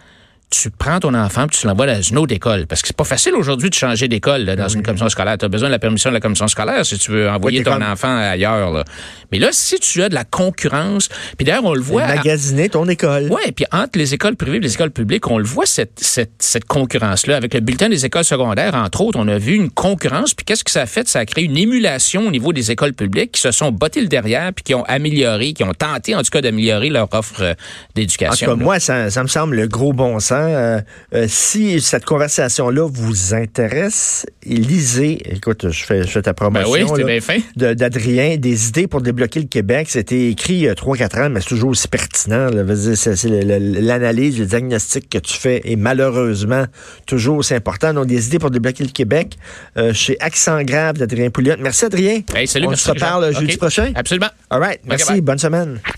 tu 0.51 0.69
prends 0.71 0.99
ton 0.99 1.15
enfant 1.15 1.47
puis 1.47 1.59
tu 1.61 1.67
l'envoies 1.69 1.87
dans 1.87 2.03
une 2.03 2.19
autre 2.19 2.35
école. 2.35 2.67
Parce 2.67 2.83
que 2.83 2.89
c'est 2.89 2.97
pas 2.97 3.05
facile 3.05 3.35
aujourd'hui 3.35 3.71
de 3.71 3.75
changer 3.75 4.09
d'école 4.09 4.43
là, 4.43 4.57
dans 4.57 4.69
une 4.69 4.83
commission 4.83 5.09
scolaire. 5.09 5.39
Tu 5.39 5.45
as 5.45 5.49
besoin 5.49 5.69
de 5.69 5.73
la 5.73 5.79
permission 5.79 6.11
de 6.11 6.15
la 6.15 6.21
commission 6.21 6.49
scolaire 6.49 6.85
si 6.85 6.99
tu 6.99 7.13
veux 7.13 7.31
envoyer 7.31 7.63
ton 7.63 7.81
enfant 7.81 8.17
ailleurs. 8.17 8.73
Là. 8.73 8.85
Mais 9.31 9.39
là, 9.39 9.51
si 9.53 9.79
tu 9.79 10.03
as 10.03 10.09
de 10.09 10.15
la 10.15 10.25
concurrence, 10.25 11.09
puis 11.37 11.45
d'ailleurs, 11.45 11.65
on 11.65 11.75
le 11.75 11.81
voit... 11.81 12.03
à- 12.03 12.17
Magasiner 12.17 12.69
ton 12.69 12.89
école. 12.89 13.29
Ouais, 13.31 13.53
puis 13.53 13.65
entre 13.71 13.97
les 13.99 14.13
écoles 14.13 14.35
privées 14.35 14.57
et 14.57 14.61
les 14.61 14.75
écoles 14.75 14.91
publiques, 14.91 15.31
on 15.31 15.39
le 15.39 15.45
voit 15.45 15.67
cette, 15.67 16.01
cette, 16.01 16.33
cette 16.41 16.65
concurrence-là. 16.65 17.37
Avec 17.37 17.55
le 17.55 17.61
bulletin 17.61 17.89
des 17.89 18.05
écoles 18.05 18.25
secondaires, 18.25 18.75
entre 18.75 19.03
autres, 19.03 19.19
on 19.21 19.29
a 19.29 19.39
vu 19.39 19.55
une 19.55 19.71
concurrence. 19.71 20.35
Puis 20.35 20.45
qu'est-ce 20.45 20.65
que 20.65 20.71
ça 20.73 20.83
a 20.83 20.87
fait? 20.87 21.07
Ça 21.07 21.21
a 21.21 21.27
créé 21.27 21.45
une 21.45 21.57
émulation 21.57 22.27
au 22.27 22.31
niveau 22.33 22.53
des 22.53 22.73
écoles 22.73 22.95
publiques 22.95 23.33
qui 23.33 23.41
se 23.41 23.53
sont 23.53 23.71
bottés 23.71 24.01
le 24.01 24.09
derrière 24.09 24.53
puis 24.53 24.65
qui 24.65 24.75
ont 24.75 24.83
amélioré, 24.85 25.53
qui 25.53 25.63
ont 25.63 25.75
tenté 25.75 26.17
en 26.17 26.23
tout 26.23 26.31
cas 26.33 26.41
d'améliorer 26.41 26.89
leur 26.89 27.09
offre 27.15 27.41
euh, 27.43 27.53
En 27.53 27.55
tout 27.55 27.61
d'éducation. 27.95 28.47
cas, 28.49 28.55
moi, 28.57 28.81
ça, 28.81 29.11
ça 29.11 29.23
me 29.23 29.29
semble 29.29 29.55
le 29.55 29.69
gros 29.69 29.93
bon 29.93 30.19
sens. 30.19 30.40
Euh, 30.47 30.81
euh, 31.15 31.27
si 31.29 31.81
cette 31.81 32.05
conversation-là 32.05 32.89
vous 32.91 33.35
intéresse, 33.35 34.27
lisez, 34.45 35.35
écoute, 35.35 35.71
je 35.71 35.85
fais, 35.85 36.03
je 36.03 36.09
fais 36.09 36.23
ta 36.23 36.33
Ben 36.33 36.51
promotion. 36.51 36.93
oui, 36.93 37.03
là, 37.03 37.21
bien 37.57 37.75
d'Adrien, 37.75 38.37
des 38.37 38.69
idées 38.69 38.87
pour 38.87 39.01
débloquer 39.01 39.41
le 39.41 39.47
Québec. 39.47 39.89
C'était 39.91 40.29
écrit 40.31 40.55
il 40.55 40.61
y 40.61 40.69
a 40.69 40.75
3-4 40.75 41.23
ans, 41.27 41.31
mais 41.31 41.41
c'est 41.41 41.49
toujours 41.49 41.71
aussi 41.71 41.89
pertinent. 41.89 42.49
C'est 42.85 43.29
l'analyse, 43.29 44.39
le 44.39 44.47
diagnostic 44.47 45.09
que 45.09 45.19
tu 45.19 45.35
fais 45.37 45.61
est 45.65 45.77
malheureusement 45.77 46.65
toujours 47.07 47.39
aussi 47.39 47.55
important. 47.55 47.93
Donc, 47.95 48.07
des 48.07 48.27
idées 48.29 48.39
pour 48.39 48.51
débloquer 48.51 48.85
le 48.85 48.91
Québec 48.91 49.37
euh, 49.77 49.93
chez 49.93 50.17
Accent 50.21 50.63
Grave 50.63 50.99
d'Adrien 50.99 51.31
Pouliot. 51.31 51.55
Merci, 51.59 51.87
Adrien. 51.87 52.21
Hey, 52.35 52.47
salut, 52.47 52.67
On 52.67 52.71
merci, 52.71 52.85
se 52.85 52.91
reparle 52.91 53.35
jeudi 53.35 53.57
prochain. 53.57 53.93
Absolument. 53.95 54.29
All 54.51 54.61
right. 54.61 54.81
Merci. 54.85 55.21
Bonne 55.21 55.39
semaine. 55.39 55.81